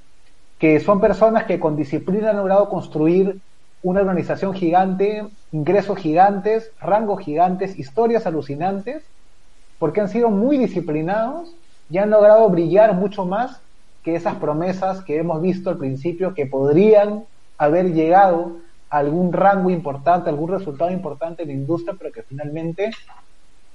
que 0.60 0.78
son 0.78 1.00
personas 1.00 1.44
que 1.44 1.58
con 1.58 1.74
disciplina 1.74 2.30
han 2.30 2.36
logrado 2.36 2.68
construir 2.68 3.40
una 3.82 4.00
organización 4.00 4.52
gigante, 4.52 5.26
ingresos 5.52 5.98
gigantes, 5.98 6.70
rangos 6.80 7.24
gigantes, 7.24 7.78
historias 7.78 8.26
alucinantes, 8.26 9.02
porque 9.78 10.02
han 10.02 10.10
sido 10.10 10.28
muy 10.28 10.58
disciplinados 10.58 11.54
y 11.88 11.96
han 11.96 12.10
logrado 12.10 12.46
brillar 12.50 12.94
mucho 12.94 13.24
más 13.24 13.60
que 14.04 14.14
esas 14.14 14.34
promesas 14.34 15.02
que 15.02 15.18
hemos 15.18 15.40
visto 15.40 15.70
al 15.70 15.78
principio 15.78 16.34
que 16.34 16.44
podrían 16.44 17.24
haber 17.56 17.94
llegado 17.94 18.58
a 18.90 18.98
algún 18.98 19.32
rango 19.32 19.70
importante, 19.70 20.28
algún 20.28 20.50
resultado 20.50 20.90
importante 20.90 21.42
en 21.42 21.48
la 21.48 21.54
industria, 21.54 21.94
pero 21.98 22.12
que 22.12 22.22
finalmente 22.22 22.90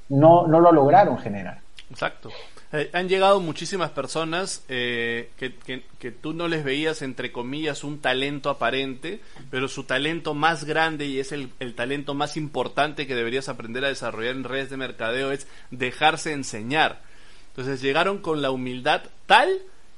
no, 0.10 0.48
no 0.48 0.60
lo 0.60 0.72
lograron 0.72 1.18
generar. 1.18 1.60
Exacto. 1.89 2.32
Eh, 2.72 2.89
han 2.94 3.08
llegado 3.08 3.39
muchísimas 3.39 3.91
personas 3.91 4.65
eh, 4.68 5.30
que, 5.38 5.54
que, 6.00 6.12
tú 6.12 6.34
no 6.34 6.48
les 6.48 6.63
veías, 6.63 7.02
entre 7.04 7.32
comillas, 7.32 7.84
un 7.84 8.00
talento 8.02 8.50
aparente, 8.50 9.22
pero 9.50 9.68
su 9.68 9.84
talento 9.84 10.34
más 10.34 10.65
grande 10.65 11.06
y 11.06 11.20
es 11.20 11.32
el, 11.32 11.52
el, 11.60 11.76
talento 11.76 12.15
más 12.15 12.38
importante 12.38 13.08
que 13.08 13.15
deberías 13.15 13.50
aprender 13.50 13.86
a 13.86 13.89
desarrollar 13.89 14.36
en 14.36 14.44
redes 14.44 14.70
de 14.70 14.78
mercadeo 14.78 15.32
es 15.32 15.48
dejarse 15.72 16.34
enseñar. 16.34 17.02
Entonces 17.50 17.82
llegaron 17.82 18.18
con 18.18 18.41
la 18.41 18.52
humildad 18.52 19.04
tal 19.26 19.50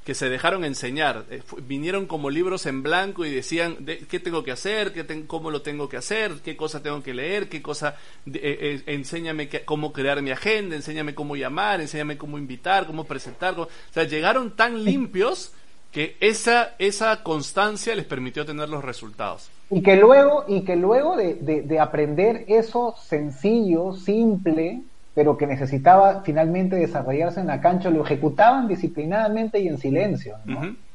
que 0.08 0.15
se 0.15 0.30
dejaron 0.30 0.63
enseñar. 0.63 1.26
Eh, 1.30 1.41
vinieron 1.63 2.06
como 2.06 2.30
libros 2.30 2.65
en 2.65 2.82
blanco 2.82 3.26
y 3.26 3.30
decían 3.30 3.86
qué 3.86 4.22
tengo 4.22 4.41
que 4.41 4.54
hacer, 4.54 4.93
qué 4.93 5.26
cómo 5.28 5.52
lo 5.52 5.62
tengo 5.62 5.89
que 5.89 5.98
hacer, 5.98 6.36
qué 6.46 6.56
cosa 6.56 6.82
tengo 6.82 7.04
que 7.04 7.13
leer, 7.13 7.50
qué 7.50 7.62
cosa, 7.62 7.98
eh, 8.26 8.39
eh, 8.41 8.84
enséñame 8.86 9.50
cómo 9.65 9.91
crear 9.91 10.22
mi 10.22 10.32
agenda, 10.32 10.78
enséñame 10.78 11.13
cómo 11.13 11.36
llamar, 11.36 11.82
enséñame 11.82 12.17
cómo 12.17 12.38
invitar, 12.38 12.88
cómo 12.88 13.04
presentar. 13.04 13.60
O 13.60 13.67
sea, 13.91 14.06
llegaron 14.06 14.56
tan 14.56 14.86
limpios 14.86 15.52
que 15.91 16.15
esa, 16.22 16.76
esa 16.80 17.22
constancia 17.22 17.93
les 17.93 18.06
permitió 18.06 18.46
tener 18.46 18.70
los 18.70 18.86
resultados. 18.86 19.50
Y 19.70 19.82
que 19.82 19.98
luego, 19.98 20.46
y 20.48 20.62
que 20.62 20.78
luego 20.78 21.17
de, 21.17 21.34
de 21.34 21.80
aprender 21.82 22.46
eso 22.48 22.96
sencillo, 23.04 23.91
simple, 23.91 24.84
pero 25.17 25.36
que 25.36 25.47
necesitaba 25.47 26.21
finalmente 26.21 26.75
desarrollarse 26.75 27.39
en 27.39 27.47
la 27.47 27.60
cancha, 27.60 27.89
lo 27.89 28.03
ejecutaban 28.03 28.67
disciplinadamente 28.67 29.58
y 29.58 29.67
en 29.67 29.80
silencio, 29.80 30.36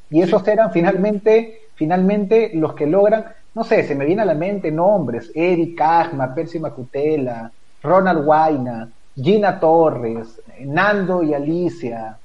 Y 0.09 0.21
esos 0.21 0.47
eran 0.47 0.71
finalmente, 0.71 1.63
finalmente 1.75 2.51
los 2.53 2.73
que 2.73 2.87
logran, 2.87 3.25
no 3.53 3.65
sé, 3.65 3.83
se 3.83 3.95
me 3.95 4.05
viene 4.05 4.21
a 4.21 4.25
la 4.25 4.33
mente 4.33 4.71
nombres, 4.71 5.29
Eric 5.35 5.77
Agma, 5.81 6.33
Percy 6.33 6.57
Macutela, 6.57 7.51
Ronald 7.81 8.23
Guaina, 8.23 8.87
Gina 9.13 9.59
Torres, 9.59 10.41
Nando 10.61 11.21
y 11.21 11.33
Alicia, 11.33 12.17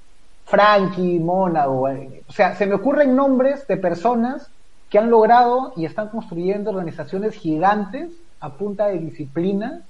Frankie 0.44 1.18
Mónago, 1.18 1.88
eh, 1.88 2.22
o 2.28 2.32
sea, 2.32 2.54
se 2.54 2.66
me 2.66 2.74
ocurren 2.74 3.16
nombres 3.16 3.66
de 3.66 3.76
personas 3.76 4.48
que 4.88 5.00
han 5.00 5.10
logrado 5.10 5.72
y 5.74 5.84
están 5.84 6.10
construyendo 6.10 6.70
organizaciones 6.70 7.34
gigantes 7.34 8.12
a 8.38 8.50
punta 8.50 8.86
de 8.86 8.98
disciplina 9.00 9.82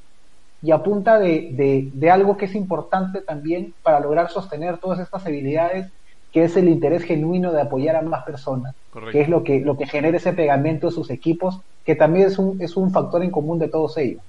y 0.63 0.73
apunta 0.73 1.19
de, 1.19 1.91
de, 1.93 2.11
algo 2.11 2.37
que 2.37 2.47
es 2.47 2.55
importante 2.55 3.21
también 3.21 3.75
para 3.83 4.01
lograr 4.01 4.31
sostener 4.31 4.79
todas 4.79 4.99
estas 4.99 5.25
habilidades, 5.25 5.91
que 6.33 6.45
es 6.45 6.57
el 6.57 6.69
interés 6.69 7.05
genuino 7.05 7.53
de 7.53 7.63
apoyar 7.63 7.97
a 7.97 8.03
más 8.03 8.25
personas, 8.25 8.75
que 9.13 9.21
es 9.21 9.29
lo 9.29 9.45
que, 9.45 9.61
lo 9.61 9.77
que 9.77 9.87
genera 9.87 10.17
ese 10.17 10.33
pegamento 10.33 10.89
de 10.89 10.93
sus 10.93 11.11
equipos, 11.11 11.61
que 11.85 11.95
también 11.95 12.27
es 12.27 12.39
un, 12.39 12.61
es 12.61 12.77
un 12.77 12.91
factor 12.91 13.23
en 13.23 13.31
común 13.31 13.59
de 13.59 13.69
todos 13.69 13.97
ellos. 13.99 14.21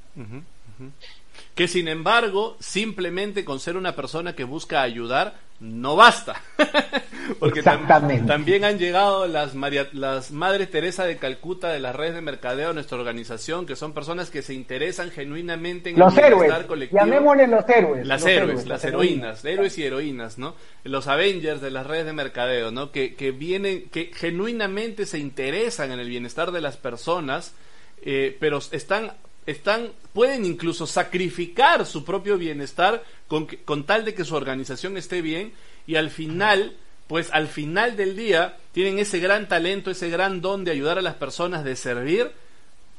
Que 1.56 1.68
sin 1.68 1.88
embargo, 1.88 2.56
simplemente 2.60 3.44
con 3.44 3.60
ser 3.60 3.76
una 3.76 3.96
persona 3.96 4.34
que 4.34 4.44
busca 4.44 4.82
ayudar, 4.82 5.34
no 5.60 5.95
basta. 5.95 6.41
Porque 7.39 7.62
también 7.62 8.63
han 8.63 8.80
llegado 8.80 9.28
las, 9.28 9.54
María, 9.54 9.88
las 9.93 10.32
Madres 10.32 10.72
Teresa 10.72 11.06
de 11.06 11.17
Calcuta 11.17 11.69
de 11.69 11.80
las 11.80 11.95
redes 11.95 12.15
de 12.15 12.22
mercadeo 12.22 12.72
a 12.72 12.74
nuestra 12.74 12.98
organización, 12.98 13.65
que 13.65 13.76
son 13.76 13.93
personas 13.93 14.30
que 14.30 14.41
se 14.41 14.54
interesan 14.54 15.12
genuinamente 15.12 15.91
en 15.91 16.00
los 16.00 16.17
el 16.17 16.26
héroes. 16.26 16.65
colectivo. 16.65 17.00
Llamémosle 17.00 17.48
los 17.48 17.69
héroes. 17.69 18.08
Las 18.08 18.26
héroes, 18.26 18.65
las, 18.65 18.84
heroínas, 18.84 19.45
héroes 19.45 19.78
y 19.78 19.84
heroínas, 19.84 20.38
¿no? 20.38 20.56
Los 20.84 21.08
Avengers 21.08 21.62
de 21.62 21.72
las 21.72 21.86
redes 21.86 22.06
de 22.06 22.13
mercadeo, 22.13 22.72
¿no? 22.72 22.91
Que, 22.91 23.15
que 23.15 23.32
vienen, 23.32 23.89
que 23.89 24.12
genuinamente 24.13 25.06
se 25.06 25.19
interesan 25.19 25.91
en 25.91 26.00
el 26.00 26.10
bienestar 26.10 26.52
de 26.52 26.62
las 26.62 26.78
personas, 26.78 27.54
eh, 28.02 28.36
pero 28.39 28.60
están 28.72 29.13
están, 29.45 29.91
pueden 30.13 30.45
incluso 30.45 30.86
sacrificar 30.86 31.86
su 31.86 32.04
propio 32.04 32.38
bienestar 32.38 33.04
con, 33.28 33.45
con 33.65 33.86
tal 33.86 34.06
de 34.06 34.13
que 34.13 34.25
su 34.25 34.36
organización 34.36 34.97
esté 34.97 35.21
bien 35.21 35.54
y 35.88 35.95
al 35.95 36.12
final, 36.12 36.75
pues 37.08 37.30
al 37.32 37.47
final 37.47 37.97
del 37.97 38.15
día 38.15 38.58
tienen 38.71 38.99
ese 38.99 39.19
gran 39.19 39.47
talento, 39.47 39.91
ese 39.91 40.10
gran 40.10 40.41
don 40.41 40.63
de 40.63 40.71
ayudar 40.71 40.97
a 40.97 41.02
las 41.02 41.15
personas, 41.15 41.63
de 41.63 41.75
servir, 41.75 42.32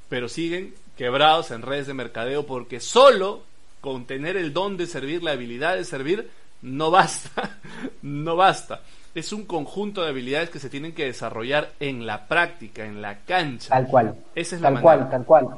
pero 0.08 0.28
siguen 0.28 0.74
quebrados 0.96 1.50
en 1.50 1.62
redes 1.62 1.86
de 1.86 1.94
mercadeo 1.94 2.46
porque 2.46 2.80
solo 2.80 3.44
con 3.80 4.06
tener 4.06 4.36
el 4.36 4.52
don 4.52 4.76
de 4.76 4.86
servir, 4.86 5.22
la 5.22 5.32
habilidad 5.32 5.76
de 5.76 5.84
servir, 5.84 6.28
no 6.62 6.90
basta, 6.90 7.58
no 8.02 8.36
basta. 8.36 8.82
Es 9.14 9.32
un 9.32 9.44
conjunto 9.44 10.02
de 10.02 10.10
habilidades 10.10 10.50
que 10.50 10.58
se 10.58 10.70
tienen 10.70 10.94
que 10.94 11.04
desarrollar 11.04 11.70
en 11.80 12.06
la 12.06 12.28
práctica, 12.28 12.84
en 12.84 13.02
la 13.02 13.18
cancha. 13.26 13.70
Tal 13.70 13.86
cual. 13.86 14.14
Esa 14.34 14.56
es 14.56 14.62
tal 14.62 14.80
cual, 14.80 15.10
tal 15.10 15.24
cual. 15.24 15.48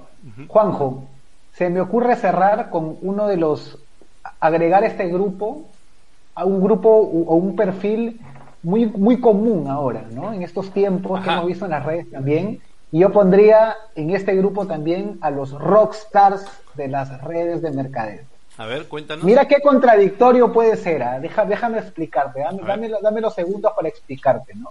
Juanjo, 0.49 1.05
se 1.53 1.69
me 1.69 1.81
ocurre 1.81 2.17
cerrar 2.17 2.71
con 2.71 2.97
uno 3.03 3.27
de 3.27 3.37
los, 3.37 3.79
agregar 4.41 4.85
este 4.85 5.09
grupo 5.09 5.67
a 6.35 6.45
un 6.45 6.63
grupo 6.63 6.89
o 6.89 7.35
un 7.35 7.55
perfil 7.55 8.21
muy, 8.63 8.87
muy 8.87 9.21
común 9.21 9.69
ahora, 9.69 10.05
¿no? 10.13 10.33
En 10.33 10.43
estos 10.43 10.73
tiempos 10.73 11.21
que 11.21 11.31
hemos 11.31 11.47
visto 11.47 11.65
en 11.67 11.73
las 11.73 11.85
redes 11.85 12.11
también. 12.11 12.61
Y 12.91 13.01
yo 13.01 13.13
pondría 13.13 13.75
en 13.95 14.11
este 14.11 14.35
grupo 14.37 14.67
también 14.67 15.19
a 15.21 15.31
los 15.31 15.53
rockstars 15.53 16.45
de 16.75 16.89
las 16.89 17.23
redes 17.23 17.63
de 17.63 17.71
mercadeo. 17.71 18.23
A 18.59 18.67
ver, 18.67 18.87
cuéntanos. 18.87 19.25
Mira 19.25 19.49
qué 19.49 19.61
contradictorio 19.61 20.53
puede 20.53 20.77
ser. 20.77 21.03
¿ah? 21.03 21.21
déjame 21.21 21.79
explicarte. 21.79 22.41
Dame, 22.41 22.91
dame, 23.03 23.21
los 23.21 23.35
segundos 23.35 23.73
para 23.75 23.89
explicarte, 23.89 24.55
¿no? 24.55 24.71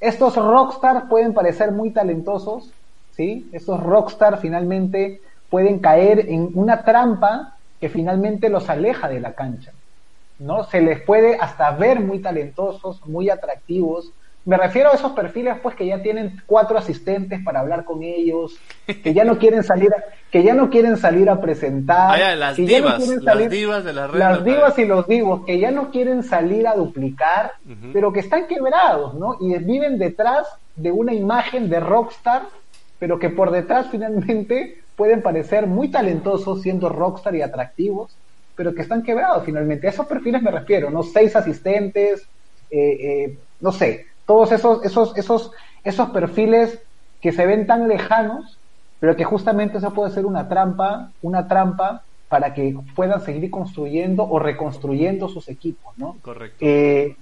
Estos 0.00 0.36
rockstars 0.36 1.08
pueden 1.08 1.34
parecer 1.34 1.70
muy 1.70 1.90
talentosos, 1.90 2.70
¿sí? 3.12 3.48
Estos 3.52 3.82
rockstar 3.82 4.38
finalmente 4.38 5.20
pueden 5.50 5.78
caer 5.78 6.30
en 6.30 6.50
una 6.54 6.82
trampa 6.82 7.56
que 7.80 7.88
finalmente 7.88 8.48
los 8.48 8.68
aleja 8.68 9.08
de 9.08 9.20
la 9.20 9.34
cancha, 9.34 9.72
¿no? 10.38 10.64
Se 10.64 10.80
les 10.80 11.00
puede 11.02 11.36
hasta 11.36 11.70
ver 11.72 12.00
muy 12.00 12.20
talentosos, 12.20 13.06
muy 13.06 13.30
atractivos. 13.30 14.10
Me 14.44 14.56
refiero 14.56 14.90
a 14.90 14.94
esos 14.94 15.12
perfiles 15.12 15.56
pues 15.62 15.74
que 15.74 15.86
ya 15.86 16.02
tienen 16.02 16.42
cuatro 16.46 16.76
asistentes 16.76 17.42
para 17.42 17.60
hablar 17.60 17.84
con 17.84 18.02
ellos, 18.02 18.58
que 18.86 19.14
ya 19.14 19.24
no 19.24 19.38
quieren 19.38 19.62
salir 19.62 19.90
a, 19.94 20.04
que 20.30 20.42
ya 20.42 20.54
no 20.54 20.68
quieren 20.68 20.96
salir 20.96 21.30
a 21.30 21.40
presentar, 21.40 22.20
ah, 22.20 22.34
las 22.34 22.56
divas, 22.56 23.08
las 23.08 23.50
divas 23.50 23.84
de 23.84 23.92
la 23.92 24.06
red 24.06 24.18
las 24.18 24.44
divas 24.44 24.78
y 24.78 24.84
los 24.84 25.08
divos 25.08 25.44
que 25.46 25.58
ya 25.58 25.70
no 25.70 25.90
quieren 25.90 26.22
salir 26.22 26.66
a 26.66 26.74
duplicar, 26.74 27.52
pero 27.92 28.12
que 28.12 28.20
están 28.20 28.46
quebrados, 28.46 29.14
¿no? 29.14 29.36
Y 29.40 29.56
viven 29.58 29.98
detrás 29.98 30.46
de 30.76 30.92
una 30.92 31.14
imagen 31.14 31.70
de 31.70 31.80
rockstar 31.80 32.42
pero 33.04 33.18
que 33.18 33.30
por 33.30 33.50
detrás 33.50 33.88
finalmente 33.90 34.78
pueden 34.96 35.20
parecer 35.20 35.66
muy 35.66 35.90
talentosos 35.90 36.62
siendo 36.62 36.88
rockstar 36.88 37.34
y 37.34 37.42
atractivos, 37.42 38.16
pero 38.56 38.74
que 38.74 38.82
están 38.82 39.02
quebrados 39.02 39.44
finalmente. 39.44 39.86
A 39.86 39.90
esos 39.90 40.06
perfiles 40.06 40.40
me 40.40 40.50
refiero, 40.50 40.90
¿no? 40.90 41.02
Seis 41.02 41.34
asistentes, 41.36 42.26
eh, 42.70 42.96
eh, 43.00 43.38
no 43.60 43.72
sé, 43.72 44.06
todos 44.26 44.52
esos, 44.52 44.84
esos, 44.84 45.16
esos, 45.16 45.50
esos 45.82 46.10
perfiles 46.10 46.78
que 47.20 47.32
se 47.32 47.46
ven 47.46 47.66
tan 47.66 47.88
lejanos, 47.88 48.58
pero 49.00 49.16
que 49.16 49.24
justamente 49.24 49.78
eso 49.78 49.92
puede 49.92 50.12
ser 50.12 50.26
una 50.26 50.48
trampa, 50.48 51.10
una 51.22 51.48
trampa 51.48 52.02
para 52.28 52.52
que 52.54 52.76
puedan 52.94 53.24
seguir 53.24 53.50
construyendo 53.50 54.24
o 54.24 54.38
reconstruyendo 54.38 55.28
sus 55.28 55.48
equipos, 55.48 55.96
¿no? 55.96 56.16
Correcto. 56.22 56.56
Eh, 56.60 57.16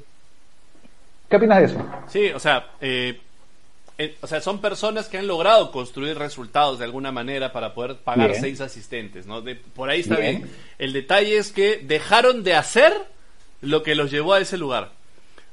¿Qué 1.28 1.36
opinas 1.36 1.58
de 1.58 1.64
eso? 1.64 1.86
Sí, 2.08 2.28
o 2.28 2.38
sea, 2.38 2.66
eh, 2.80 3.20
eh, 3.98 4.16
o 4.20 4.26
sea, 4.26 4.40
son 4.40 4.60
personas 4.60 5.08
que 5.08 5.18
han 5.18 5.26
logrado 5.26 5.70
construir 5.70 6.18
resultados 6.18 6.78
de 6.78 6.84
alguna 6.84 7.12
manera 7.12 7.52
para 7.52 7.74
poder 7.74 7.98
pagar 7.98 8.34
seis 8.34 8.60
asistentes, 8.60 9.26
¿no? 9.26 9.42
por 9.74 9.90
ahí 9.90 10.00
está 10.00 10.16
bien. 10.16 10.50
El 10.78 10.92
detalle 10.92 11.36
es 11.36 11.52
que 11.52 11.76
dejaron 11.78 12.42
de 12.42 12.54
hacer 12.54 12.92
lo 13.60 13.82
que 13.82 13.94
los 13.94 14.10
llevó 14.10 14.34
a 14.34 14.40
ese 14.40 14.58
lugar. 14.58 14.92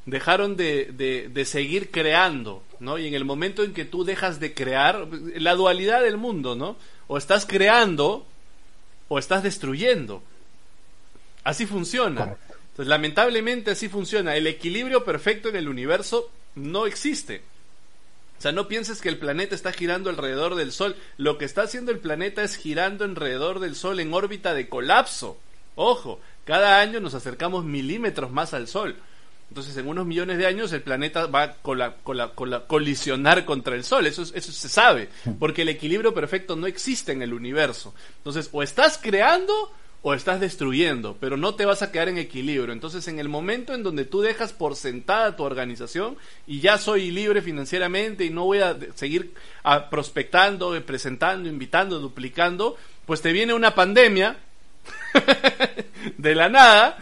Dejaron 0.10 0.56
de, 0.56 1.30
de, 1.32 1.46
seguir 1.46 1.92
creando, 1.92 2.64
¿no? 2.80 2.98
Y 2.98 3.08
en 3.08 3.14
el 3.14 3.26
momento 3.26 3.64
en 3.64 3.74
que 3.74 3.86
tú 3.86 4.04
dejas 4.04 4.40
de 4.40 4.54
crear, 4.54 5.08
la 5.36 5.56
dualidad 5.56 6.02
del 6.02 6.18
mundo, 6.18 6.56
¿no? 6.56 6.78
O 7.08 7.18
estás 7.18 7.46
creando 7.46 8.26
o 9.08 9.20
estás 9.20 9.44
destruyendo. 9.44 10.24
Así 11.44 11.66
funciona. 11.66 12.38
Entonces, 12.72 12.88
lamentablemente 12.88 13.72
así 13.72 13.90
funciona. 13.90 14.36
El 14.36 14.48
equilibrio 14.48 15.04
perfecto 15.04 15.50
en 15.50 15.56
el 15.56 15.68
universo 15.68 16.30
no 16.56 16.86
existe. 16.86 17.42
O 18.38 18.42
sea, 18.42 18.54
no 18.54 18.70
pienses 18.70 19.02
que 19.02 19.10
el 19.10 19.18
planeta 19.18 19.54
está 19.54 19.74
girando 19.74 20.10
alrededor 20.10 20.56
del 20.56 20.72
Sol. 20.72 20.96
Lo 21.18 21.38
que 21.38 21.44
está 21.44 21.64
haciendo 21.64 21.92
el 21.92 22.00
planeta 22.00 22.42
es 22.42 22.56
girando 22.56 23.04
alrededor 23.04 23.60
del 23.60 23.76
Sol 23.76 24.00
en 24.00 24.14
órbita 24.14 24.54
de 24.54 24.70
colapso. 24.70 25.38
Ojo, 25.76 26.22
cada 26.46 26.80
año 26.80 27.02
nos 27.02 27.14
acercamos 27.16 27.66
milímetros 27.66 28.32
más 28.32 28.54
al 28.54 28.68
Sol. 28.70 28.96
Entonces, 29.50 29.76
en 29.78 29.88
unos 29.88 30.06
millones 30.06 30.38
de 30.38 30.46
años 30.46 30.72
el 30.74 30.82
planeta 30.82 31.26
va 31.26 31.44
a 31.44 31.54
cola, 31.56 31.96
colisionar 32.68 33.46
contra 33.46 33.76
el 33.76 33.84
Sol. 33.84 34.06
Eso, 34.06 34.22
eso 34.22 34.52
se 34.52 34.70
sabe, 34.70 35.10
porque 35.40 35.64
el 35.64 35.70
equilibrio 35.70 36.14
perfecto 36.14 36.56
no 36.56 36.68
existe 36.68 37.12
en 37.12 37.22
el 37.22 37.34
universo. 37.34 37.94
Entonces, 38.18 38.50
o 38.52 38.62
estás 38.64 39.00
creando 39.02 39.54
o 40.02 40.14
estás 40.14 40.40
destruyendo, 40.40 41.18
pero 41.20 41.36
no 41.36 41.56
te 41.56 41.66
vas 41.66 41.82
a 41.82 41.92
quedar 41.92 42.08
en 42.08 42.18
equilibrio. 42.18 42.72
Entonces, 42.72 43.08
en 43.08 43.20
el 43.20 43.28
momento 43.28 43.74
en 43.74 43.84
donde 43.84 44.06
tú 44.06 44.22
dejas 44.22 44.54
por 44.54 44.76
sentada 44.76 45.36
tu 45.36 45.44
organización 45.44 46.16
y 46.48 46.62
ya 46.62 46.78
soy 46.78 47.12
libre 47.12 47.42
financieramente 47.42 48.24
y 48.24 48.30
no 48.30 48.46
voy 48.46 48.60
a 48.60 48.78
seguir 48.96 49.34
a, 49.64 49.90
prospectando, 49.90 50.80
presentando, 50.86 51.50
invitando, 51.50 52.00
duplicando, 52.00 52.78
pues 53.06 53.22
te 53.22 53.34
viene 53.34 53.54
una 53.54 53.76
pandemia 53.76 54.38
de 56.18 56.36
la 56.36 56.50
nada 56.50 56.98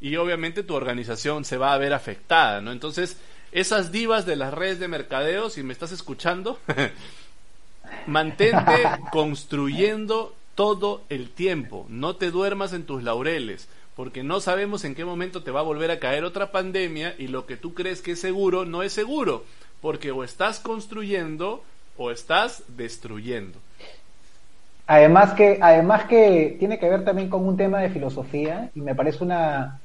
y 0.00 0.16
obviamente 0.16 0.62
tu 0.62 0.74
organización 0.74 1.44
se 1.44 1.56
va 1.56 1.72
a 1.72 1.78
ver 1.78 1.92
afectada, 1.92 2.60
¿no? 2.60 2.72
Entonces, 2.72 3.18
esas 3.52 3.92
divas 3.92 4.26
de 4.26 4.36
las 4.36 4.52
redes 4.52 4.78
de 4.78 4.88
mercadeo, 4.88 5.50
si 5.50 5.62
me 5.62 5.72
estás 5.72 5.92
escuchando, 5.92 6.58
mantente 8.06 8.84
construyendo 9.12 10.34
todo 10.54 11.04
el 11.08 11.30
tiempo. 11.30 11.86
No 11.88 12.16
te 12.16 12.30
duermas 12.30 12.72
en 12.72 12.84
tus 12.84 13.02
laureles, 13.02 13.68
porque 13.94 14.22
no 14.22 14.40
sabemos 14.40 14.84
en 14.84 14.94
qué 14.94 15.04
momento 15.04 15.42
te 15.42 15.50
va 15.50 15.60
a 15.60 15.64
volver 15.64 15.90
a 15.90 15.98
caer 15.98 16.24
otra 16.24 16.52
pandemia 16.52 17.14
y 17.18 17.28
lo 17.28 17.46
que 17.46 17.56
tú 17.56 17.74
crees 17.74 18.02
que 18.02 18.12
es 18.12 18.20
seguro 18.20 18.64
no 18.64 18.82
es 18.82 18.92
seguro, 18.92 19.44
porque 19.80 20.10
o 20.10 20.24
estás 20.24 20.60
construyendo 20.60 21.62
o 21.96 22.10
estás 22.10 22.62
destruyendo. 22.68 23.58
Además 24.86 25.32
que, 25.32 25.58
además 25.60 26.04
que 26.04 26.56
tiene 26.58 26.78
que 26.78 26.88
ver 26.88 27.04
también 27.04 27.28
con 27.28 27.46
un 27.46 27.56
tema 27.56 27.80
de 27.80 27.90
filosofía 27.90 28.70
y 28.74 28.80
me 28.80 28.94
parece 28.94 29.24
una, 29.24 29.80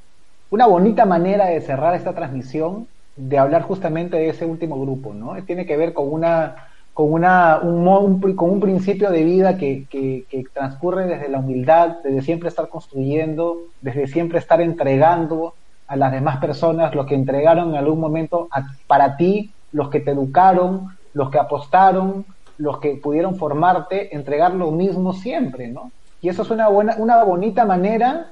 una 0.51 0.67
bonita 0.67 1.05
manera 1.05 1.45
de 1.47 1.61
cerrar 1.61 1.95
esta 1.95 2.13
transmisión, 2.13 2.87
de 3.15 3.37
hablar 3.37 3.63
justamente 3.63 4.17
de 4.17 4.29
ese 4.29 4.45
último 4.45 4.79
grupo, 4.79 5.13
¿no? 5.13 5.33
Tiene 5.43 5.65
que 5.65 5.77
ver 5.77 5.93
con 5.93 6.11
una 6.11 6.67
con, 6.93 7.13
una, 7.13 7.59
un, 7.59 8.19
con 8.35 8.49
un 8.49 8.59
principio 8.59 9.11
de 9.11 9.23
vida 9.23 9.57
que, 9.57 9.85
que, 9.89 10.43
transcurre 10.53 11.05
desde 11.05 11.29
la 11.29 11.39
humildad, 11.39 11.97
desde 12.03 12.21
siempre 12.21 12.49
estar 12.49 12.67
construyendo, 12.67 13.57
desde 13.81 14.07
siempre 14.07 14.39
estar 14.39 14.61
entregando 14.61 15.55
a 15.87 15.95
las 15.95 16.11
demás 16.11 16.37
personas 16.37 16.93
lo 16.93 17.05
que 17.05 17.15
entregaron 17.15 17.69
en 17.69 17.75
algún 17.75 17.99
momento 17.99 18.49
para 18.87 19.15
ti, 19.17 19.51
los 19.71 19.89
que 19.89 20.01
te 20.01 20.11
educaron, 20.11 20.87
los 21.13 21.29
que 21.29 21.39
apostaron, 21.39 22.25
los 22.61 22.79
que 22.79 22.95
pudieron 22.95 23.35
formarte, 23.35 24.15
entregar 24.15 24.53
lo 24.53 24.71
mismo 24.71 25.13
siempre, 25.13 25.67
¿no? 25.67 25.91
Y 26.21 26.29
eso 26.29 26.43
es 26.43 26.51
una, 26.51 26.67
buena, 26.67 26.95
una 26.97 27.23
bonita 27.23 27.65
manera 27.65 28.31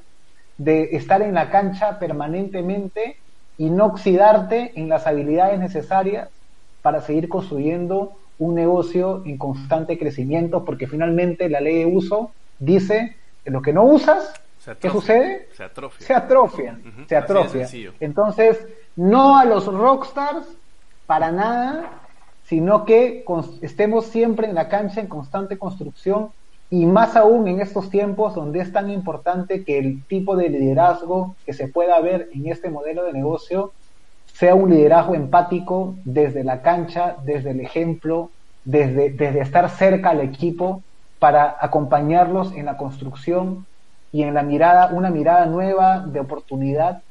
de 0.58 0.96
estar 0.96 1.22
en 1.22 1.34
la 1.34 1.50
cancha 1.50 1.98
permanentemente 1.98 3.18
y 3.58 3.70
no 3.70 3.88
oxidarte 3.88 4.74
en 4.76 4.88
las 4.88 5.08
habilidades 5.08 5.60
necesarias 5.60 6.30
para 6.82 7.02
seguir 7.02 7.28
construyendo 7.28 8.14
un 8.38 8.56
negocio 8.56 9.24
en 9.26 9.38
constante 9.38 9.98
crecimiento, 9.98 10.64
porque 10.64 10.88
finalmente 10.88 11.50
la 11.50 11.60
ley 11.60 11.80
de 11.80 11.86
uso 11.86 12.32
dice 12.60 13.16
que 13.44 13.52
lo 13.52 13.62
que 13.62 13.74
no 13.74 13.84
usas, 13.84 14.34
¿qué 14.80 14.90
sucede? 14.90 15.50
Se 15.54 15.64
atrofia. 15.64 16.08
Se 16.08 16.14
atrofia. 16.14 16.80
Se 17.08 17.16
atrofia. 17.16 17.68
Entonces, 18.00 18.66
no 18.96 19.38
a 19.38 19.46
los 19.46 19.66
rockstars 19.66 20.46
para 21.06 21.32
nada, 21.32 21.90
sino 22.50 22.84
que 22.84 23.24
estemos 23.62 24.06
siempre 24.08 24.48
en 24.48 24.56
la 24.56 24.70
cancha 24.70 25.00
en 25.00 25.08
constante 25.08 25.60
construcción 25.60 26.30
y 26.72 26.88
más 26.88 27.16
aún 27.16 27.48
en 27.48 27.62
estos 27.62 27.92
tiempos 27.92 28.34
donde 28.34 28.60
es 28.60 28.74
tan 28.74 28.90
importante 28.90 29.64
que 29.64 29.78
el 29.78 30.04
tipo 30.08 30.36
de 30.36 30.50
liderazgo 30.50 31.36
que 31.46 31.54
se 31.54 31.68
pueda 31.68 32.00
ver 32.02 32.28
en 32.34 32.48
este 32.48 32.72
modelo 32.72 33.04
de 33.04 33.14
negocio 33.14 33.72
sea 34.26 34.56
un 34.56 34.72
liderazgo 34.72 35.14
empático 35.14 35.96
desde 36.06 36.44
la 36.44 36.64
cancha, 36.64 37.18
desde 37.24 37.52
el 37.52 37.60
ejemplo, 37.60 38.32
desde, 38.64 39.12
desde 39.12 39.42
estar 39.42 39.70
cerca 39.70 40.10
al 40.10 40.22
equipo 40.22 40.82
para 41.20 41.56
acompañarlos 41.60 42.54
en 42.54 42.66
la 42.66 42.78
construcción 42.78 43.68
y 44.12 44.24
en 44.24 44.34
la 44.34 44.42
mirada, 44.42 44.92
una 44.92 45.12
mirada 45.12 45.46
nueva 45.46 46.00
de 46.00 46.20
oportunidad 46.20 47.04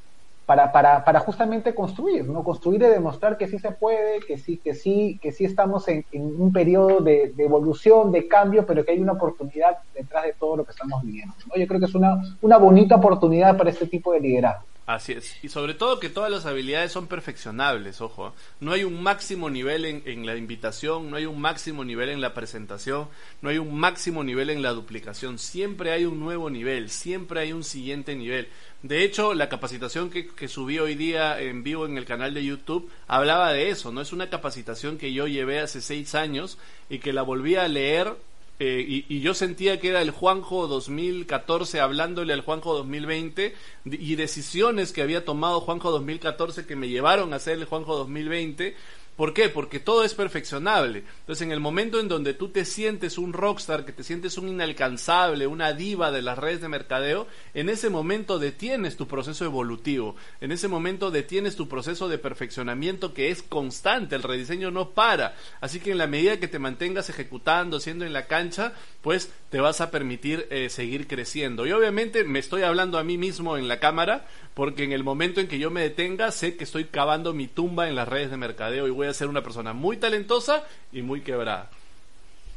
para, 0.49 0.73
para, 0.73 1.05
para 1.05 1.21
justamente 1.21 1.75
construir, 1.75 2.27
¿no? 2.27 2.43
Construir 2.43 2.81
y 2.81 2.87
demostrar 2.87 3.37
que 3.37 3.49
sí 3.49 3.59
se 3.59 3.71
puede, 3.71 4.21
que 4.21 4.39
sí, 4.39 4.57
que 4.57 4.75
sí, 4.75 5.19
que 5.21 5.31
sí 5.31 5.45
estamos 5.45 5.87
en, 5.89 6.07
un 6.15 6.55
periodo 6.55 7.01
de, 7.01 7.35
de, 7.37 7.45
evolución, 7.45 8.11
de 8.11 8.27
cambio, 8.27 8.65
pero 8.65 8.83
que 8.83 8.93
hay 8.93 8.99
una 8.99 9.13
oportunidad 9.13 9.77
detrás 9.95 10.25
de 10.25 10.33
todo 10.33 10.57
lo 10.57 10.65
que 10.65 10.71
estamos 10.71 11.03
viviendo. 11.03 11.35
Yo 11.55 11.67
creo 11.67 11.79
que 11.79 11.85
es 11.85 11.95
una, 11.95 12.23
una 12.41 12.57
bonita 12.57 12.97
oportunidad 12.97 13.59
para 13.59 13.69
este 13.69 13.87
tipo 13.89 14.15
de 14.15 14.21
liderazgo. 14.21 14.65
Así 14.89 15.13
es. 15.13 15.37
Y 15.43 15.51
sobre 15.51 15.75
todo 15.75 16.01
que 16.01 16.09
todas 16.09 16.31
las 16.31 16.47
habilidades 16.47 16.93
son 16.93 17.09
perfeccionables, 17.09 18.01
ojo. 18.01 18.33
No 18.59 18.73
hay 18.73 18.85
un 18.85 19.03
máximo 19.03 19.51
nivel 19.51 19.85
en, 19.85 20.03
en, 20.07 20.25
la 20.25 20.35
invitación, 20.35 21.11
no 21.11 21.19
hay 21.19 21.27
un 21.27 21.39
máximo 21.39 21.85
nivel 21.85 22.09
en 22.09 22.23
la 22.23 22.33
presentación, 22.33 23.07
no 23.43 23.51
hay 23.51 23.59
un 23.59 23.79
máximo 23.79 24.25
nivel 24.25 24.49
en 24.49 24.63
la 24.63 24.71
duplicación. 24.71 25.39
Siempre 25.39 25.93
hay 25.93 26.07
un 26.07 26.19
nuevo 26.19 26.49
nivel, 26.49 26.89
siempre 26.89 27.41
hay 27.41 27.53
un 27.53 27.65
siguiente 27.65 28.17
nivel. 28.17 28.49
De 28.83 29.05
hecho, 29.05 29.35
la 29.35 29.51
capacitación 29.51 30.09
que, 30.09 30.27
que 30.27 30.49
subí 30.49 30.79
hoy 30.79 30.95
día 30.95 31.39
en 31.39 31.63
vivo 31.63 31.85
en 31.85 31.99
el 31.99 32.07
canal 32.07 32.33
de 32.33 32.47
YouTube 32.47 32.91
hablaba 33.09 33.53
de 33.53 33.69
eso. 33.69 33.93
No 33.93 34.01
es 34.01 34.15
una 34.15 34.31
capacitación 34.31 34.97
que 34.97 35.13
yo 35.13 35.27
llevé 35.27 35.61
hace 35.61 35.83
seis 35.83 36.15
años 36.15 36.57
y 36.89 37.01
que 37.01 37.13
la 37.13 37.21
volví 37.21 37.57
a 37.57 37.69
leer 37.69 38.17
eh, 38.61 39.05
y, 39.09 39.21
yo 39.21 39.35
sentía 39.35 39.79
que 39.79 39.89
era 39.89 40.03
el 40.03 40.11
Juanjo 40.11 40.67
2014 40.67 41.81
hablándole 41.81 42.33
al 42.33 42.41
Juanjo 42.41 42.75
2020 42.77 43.55
y 43.85 44.17
decisiones 44.17 44.93
que 44.93 45.03
había 45.03 45.25
tomado 45.25 45.61
Juanjo 45.61 45.93
2014 45.93 46.67
que 46.67 46.75
me 46.75 46.89
llevaron 46.89 47.33
a 47.33 47.39
ser 47.39 47.59
el 47.59 47.67
Juanjo 47.67 47.97
2020 47.97 48.75
¿Por 49.19 49.35
qué? 49.35 49.49
Porque 49.49 49.81
todo 49.81 50.05
es 50.05 50.15
perfeccionable. 50.15 51.03
Entonces, 51.19 51.43
en 51.43 51.51
el 51.51 51.59
momento 51.59 51.99
en 51.99 52.07
donde 52.07 52.35
tú 52.35 52.51
te 52.51 52.65
sientes 52.65 53.19
un 53.19 53.33
rockstar, 53.33 53.85
que 53.85 53.93
te 53.93 54.05
sientes 54.05 54.39
un 54.39 54.49
inalcanzable, 54.49 55.49
una 55.49 55.73
diva 55.73 56.13
de 56.13 56.23
las 56.23 56.39
redes 56.39 56.61
de 56.61 56.69
mercadeo, 56.69 57.27
en 57.53 57.69
ese 57.69 57.91
momento 57.91 58.39
detienes 58.39 58.97
tu 58.97 59.09
proceso 59.09 59.45
evolutivo. 59.45 60.15
En 60.41 60.53
ese 60.53 60.69
momento 60.69 61.11
detienes 61.11 61.57
tu 61.57 61.69
proceso 61.69 62.09
de 62.09 62.19
perfeccionamiento 62.19 63.13
que 63.13 63.33
es 63.33 63.43
constante. 63.43 64.15
El 64.15 64.23
rediseño 64.23 64.71
no 64.71 64.91
para. 64.91 65.35
Así 65.61 65.81
que 65.81 65.91
en 65.91 65.99
la 65.99 66.07
medida 66.07 66.39
que 66.39 66.47
te 66.47 66.61
mantengas 66.61 67.11
ejecutando, 67.11 67.81
siendo 67.81 68.05
en 68.05 68.13
la 68.13 68.29
cancha, 68.29 68.73
pues 69.03 69.33
te 69.51 69.59
vas 69.59 69.81
a 69.81 69.91
permitir 69.91 70.47
eh, 70.51 70.69
seguir 70.69 71.09
creciendo. 71.09 71.67
Y 71.67 71.73
obviamente 71.73 72.23
me 72.23 72.39
estoy 72.39 72.63
hablando 72.63 72.99
a 72.99 73.03
mí 73.03 73.19
mismo 73.19 73.57
en 73.57 73.67
la 73.67 73.81
cámara, 73.81 74.29
porque 74.55 74.85
en 74.85 74.93
el 74.93 75.03
momento 75.03 75.41
en 75.41 75.49
que 75.49 75.59
yo 75.59 75.73
me 75.73 75.83
detenga 75.83 76.31
sé 76.31 76.57
que 76.57 76.65
estoy 76.65 76.85
cavando 76.85 77.33
mi 77.33 77.49
tumba 77.49 77.89
en 77.89 77.97
las 77.97 78.07
redes 78.07 78.31
de 78.31 78.37
mercadeo 78.37 78.87
y 78.87 78.91
voy 78.91 79.08
ser 79.15 79.29
una 79.29 79.43
persona 79.43 79.73
muy 79.73 79.97
talentosa 79.97 80.65
y 80.93 81.03
muy 81.03 81.23
quebrada. 81.23 81.71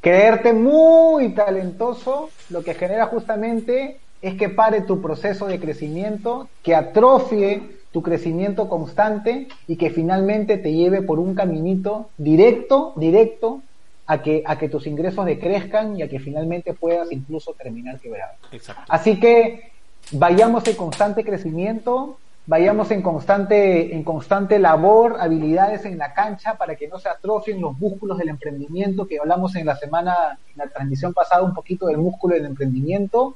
Creerte 0.01 0.53
muy 0.53 1.29
talentoso 1.29 2.29
lo 2.49 2.63
que 2.63 2.73
genera 2.73 3.05
justamente 3.05 3.99
es 4.21 4.35
que 4.35 4.49
pare 4.49 4.81
tu 4.81 5.01
proceso 5.01 5.47
de 5.47 5.59
crecimiento, 5.59 6.49
que 6.63 6.75
atrofie 6.75 7.81
tu 7.91 8.01
crecimiento 8.01 8.69
constante 8.69 9.47
y 9.67 9.75
que 9.75 9.89
finalmente 9.89 10.57
te 10.57 10.73
lleve 10.73 11.01
por 11.01 11.19
un 11.19 11.35
caminito 11.35 12.09
directo, 12.17 12.93
directo 12.95 13.61
a 14.07 14.21
que, 14.21 14.43
a 14.45 14.57
que 14.57 14.69
tus 14.69 14.87
ingresos 14.87 15.25
decrezcan 15.25 15.97
y 15.97 16.03
a 16.03 16.09
que 16.09 16.19
finalmente 16.19 16.73
puedas 16.73 17.11
incluso 17.11 17.53
terminar 17.53 17.99
quebrado. 17.99 18.33
Así 18.87 19.19
que 19.19 19.71
vayamos 20.11 20.67
en 20.67 20.75
constante 20.75 21.23
crecimiento, 21.23 22.17
vayamos 22.51 22.91
en 22.91 23.01
constante, 23.01 23.95
en 23.95 24.03
constante 24.03 24.59
labor, 24.59 25.15
habilidades 25.21 25.85
en 25.85 25.97
la 25.97 26.13
cancha 26.13 26.55
para 26.55 26.75
que 26.75 26.89
no 26.89 26.99
se 26.99 27.07
atrofien 27.07 27.61
los 27.61 27.79
músculos 27.79 28.17
del 28.17 28.27
emprendimiento, 28.27 29.07
que 29.07 29.19
hablamos 29.19 29.55
en 29.55 29.65
la 29.65 29.77
semana, 29.77 30.37
en 30.51 30.57
la 30.57 30.67
transmisión 30.67 31.13
pasada 31.13 31.43
un 31.43 31.53
poquito 31.53 31.87
del 31.87 31.99
músculo 31.99 32.35
del 32.35 32.45
emprendimiento, 32.45 33.35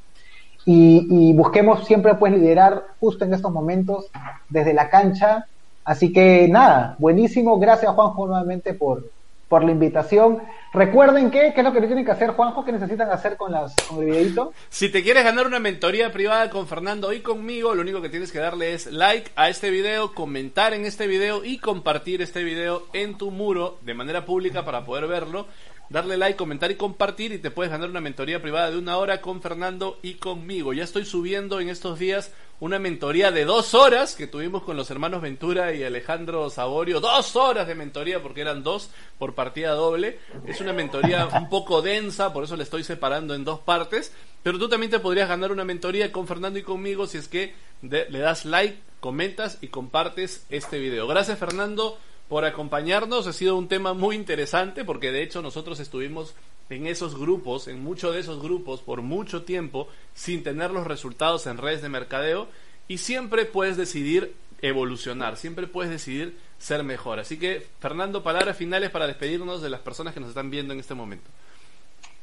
y, 0.65 1.07
y 1.09 1.33
busquemos 1.33 1.85
siempre 1.85 2.15
pues 2.15 2.33
liderar 2.33 2.87
justo 2.99 3.23
en 3.23 3.33
estos 3.33 3.53
momentos 3.53 4.07
desde 4.49 4.73
la 4.73 4.89
cancha. 4.89 5.45
Así 5.85 6.11
que 6.11 6.49
nada, 6.49 6.97
buenísimo, 6.99 7.57
gracias 7.57 7.93
Juanjo 7.93 8.27
nuevamente 8.27 8.73
por, 8.73 9.05
por 9.47 9.63
la 9.63 9.71
invitación. 9.71 10.41
Recuerden 10.73 11.31
que, 11.31 11.53
¿qué 11.53 11.61
es 11.61 11.63
lo 11.63 11.71
que 11.71 11.81
tienen 11.81 12.03
que 12.03 12.11
hacer, 12.11 12.31
Juanjo? 12.31 12.65
¿Qué 12.65 12.71
necesitan 12.71 13.09
hacer 13.09 13.37
con, 13.37 13.51
las, 13.51 13.73
con 13.87 13.99
el 13.99 14.05
videito? 14.05 14.53
Si 14.69 14.89
te 14.89 15.03
quieres 15.03 15.23
ganar 15.23 15.47
una 15.47 15.59
mentoría 15.59 16.11
privada 16.11 16.49
con 16.49 16.67
Fernando 16.67 17.13
y 17.13 17.21
conmigo, 17.21 17.75
lo 17.75 17.81
único 17.81 18.01
que 18.01 18.09
tienes 18.09 18.31
que 18.31 18.39
darle 18.39 18.73
es 18.73 18.91
like 18.91 19.31
a 19.35 19.49
este 19.49 19.69
video, 19.69 20.13
comentar 20.13 20.73
en 20.73 20.85
este 20.85 21.07
video 21.07 21.45
y 21.45 21.59
compartir 21.59 22.21
este 22.21 22.43
video 22.43 22.83
en 22.93 23.17
tu 23.17 23.31
muro 23.31 23.77
de 23.81 23.93
manera 23.93 24.25
pública 24.25 24.65
para 24.65 24.83
poder 24.83 25.07
verlo 25.07 25.47
darle 25.89 26.17
like, 26.17 26.35
comentar 26.35 26.71
y 26.71 26.75
compartir 26.75 27.31
y 27.31 27.37
te 27.37 27.51
puedes 27.51 27.71
ganar 27.71 27.89
una 27.89 28.01
mentoría 28.01 28.41
privada 28.41 28.71
de 28.71 28.77
una 28.77 28.97
hora 28.97 29.21
con 29.21 29.41
Fernando 29.41 29.99
y 30.01 30.15
conmigo. 30.15 30.73
Ya 30.73 30.83
estoy 30.83 31.05
subiendo 31.05 31.59
en 31.59 31.69
estos 31.69 31.99
días 31.99 32.31
una 32.59 32.79
mentoría 32.79 33.31
de 33.31 33.43
dos 33.43 33.73
horas 33.73 34.15
que 34.15 34.27
tuvimos 34.27 34.63
con 34.63 34.77
los 34.77 34.89
hermanos 34.89 35.21
Ventura 35.21 35.73
y 35.73 35.83
Alejandro 35.83 36.49
Saborio. 36.49 36.99
Dos 36.99 37.35
horas 37.35 37.67
de 37.67 37.75
mentoría 37.75 38.21
porque 38.21 38.41
eran 38.41 38.63
dos 38.63 38.89
por 39.17 39.35
partida 39.35 39.71
doble. 39.71 40.19
Es 40.45 40.61
una 40.61 40.71
mentoría 40.71 41.27
un 41.27 41.49
poco 41.49 41.81
densa, 41.81 42.31
por 42.31 42.45
eso 42.45 42.55
la 42.55 42.63
estoy 42.63 42.83
separando 42.83 43.35
en 43.35 43.43
dos 43.43 43.59
partes. 43.59 44.13
Pero 44.41 44.57
tú 44.57 44.69
también 44.69 44.91
te 44.91 44.99
podrías 44.99 45.27
ganar 45.27 45.51
una 45.51 45.65
mentoría 45.65 46.11
con 46.11 46.27
Fernando 46.27 46.59
y 46.59 46.63
conmigo 46.63 47.07
si 47.07 47.17
es 47.17 47.27
que 47.27 47.53
le 47.81 48.19
das 48.19 48.45
like, 48.45 48.79
comentas 48.99 49.57
y 49.61 49.67
compartes 49.67 50.45
este 50.49 50.79
video. 50.79 51.07
Gracias 51.07 51.37
Fernando 51.37 51.97
por 52.29 52.45
acompañarnos. 52.45 53.27
Ha 53.27 53.33
sido 53.33 53.57
un 53.57 53.67
tema 53.67 53.93
muy 53.93 54.15
interesante 54.15 54.85
porque 54.85 55.11
de 55.11 55.23
hecho 55.23 55.41
nosotros 55.41 55.79
estuvimos 55.79 56.35
en 56.69 56.87
esos 56.87 57.17
grupos, 57.19 57.67
en 57.67 57.83
muchos 57.83 58.13
de 58.13 58.19
esos 58.19 58.41
grupos 58.41 58.81
por 58.81 59.01
mucho 59.01 59.43
tiempo 59.43 59.87
sin 60.13 60.43
tener 60.43 60.71
los 60.71 60.87
resultados 60.87 61.45
en 61.47 61.57
redes 61.57 61.81
de 61.81 61.89
mercadeo 61.89 62.47
y 62.87 62.97
siempre 62.97 63.45
puedes 63.45 63.77
decidir 63.77 64.35
evolucionar, 64.61 65.37
siempre 65.37 65.67
puedes 65.67 65.91
decidir 65.91 66.37
ser 66.57 66.83
mejor. 66.83 67.19
Así 67.19 67.37
que 67.37 67.67
Fernando, 67.79 68.23
palabras 68.23 68.57
finales 68.57 68.89
para 68.89 69.07
despedirnos 69.07 69.61
de 69.61 69.69
las 69.69 69.81
personas 69.81 70.13
que 70.13 70.19
nos 70.19 70.29
están 70.29 70.49
viendo 70.49 70.73
en 70.73 70.79
este 70.79 70.95
momento. 70.95 71.29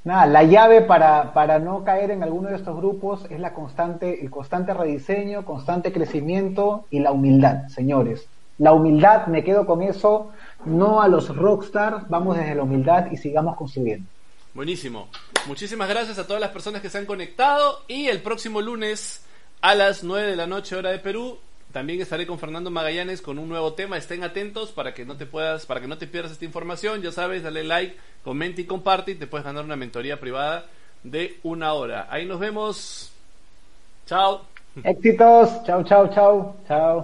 Nada, 0.05 0.27
la 0.27 0.43
llave 0.43 0.81
para, 0.81 1.33
para 1.33 1.61
no 1.61 1.85
caer 1.85 2.11
en 2.11 2.25
alguno 2.25 2.49
de 2.49 2.57
estos 2.57 2.77
grupos 2.77 3.25
es 3.31 3.39
la 3.39 3.55
constante, 3.55 4.21
el 4.21 4.31
constante 4.31 4.75
rediseño, 4.75 5.45
constante 5.45 5.93
crecimiento 5.93 6.87
y 6.91 6.99
la 6.99 7.13
humildad, 7.13 7.69
señores. 7.69 8.27
La 8.59 8.73
humildad, 8.73 9.29
me 9.29 9.45
quedo 9.45 9.65
con 9.65 9.81
eso, 9.83 10.33
no 10.65 11.01
a 11.01 11.09
los 11.09 11.35
rockstar, 11.35 12.07
vamos 12.09 12.37
desde 12.37 12.57
la 12.57 12.65
humildad 12.65 13.13
y 13.13 13.17
sigamos 13.17 13.57
construyendo. 13.57 14.07
Buenísimo. 14.55 15.09
Muchísimas 15.47 15.89
gracias 15.89 16.19
a 16.19 16.27
todas 16.27 16.41
las 16.41 16.51
personas 16.51 16.83
que 16.83 16.91
se 16.91 16.99
han 16.99 17.07
conectado 17.07 17.85
y 17.89 18.09
el 18.09 18.21
próximo 18.21 18.61
lunes 18.61 19.25
a 19.61 19.75
las 19.75 20.05
9 20.05 20.29
de 20.29 20.37
la 20.37 20.47
noche 20.47 20.77
hora 20.77 20.91
de 20.91 20.99
Perú 20.99 21.39
también 21.73 22.03
estaré 22.03 22.27
con 22.27 22.39
Fernando 22.39 22.71
Magallanes 22.71 23.23
con 23.23 23.39
un 23.39 23.49
nuevo 23.49 23.73
tema. 23.73 23.97
Estén 23.97 24.23
atentos 24.23 24.71
para 24.73 24.93
que 24.93 25.07
no 25.07 25.17
te 25.17 25.25
puedas, 25.25 25.65
para 25.65 25.81
que 25.81 25.89
no 25.89 25.97
te 25.97 26.07
pierdas 26.07 26.33
esta 26.33 26.45
información. 26.45 27.01
Ya 27.01 27.13
sabes, 27.13 27.43
dale 27.43 27.65
like, 27.65 27.97
comenta 28.23 28.61
y 28.61 28.65
comparte 28.65 29.13
y 29.13 29.15
te 29.15 29.27
puedes 29.27 29.47
ganar 29.47 29.65
una 29.65 29.77
mentoría 29.77 30.21
privada 30.21 30.67
de 31.03 31.39
una 31.43 31.73
hora. 31.73 32.07
Ahí 32.11 32.27
nos 32.27 32.39
vemos. 32.39 33.11
Chao. 34.07 34.43
Éxitos. 34.85 35.65
Chao, 35.65 35.83
chao, 35.85 36.09
chao. 36.13 36.57
Chao. 36.69 37.01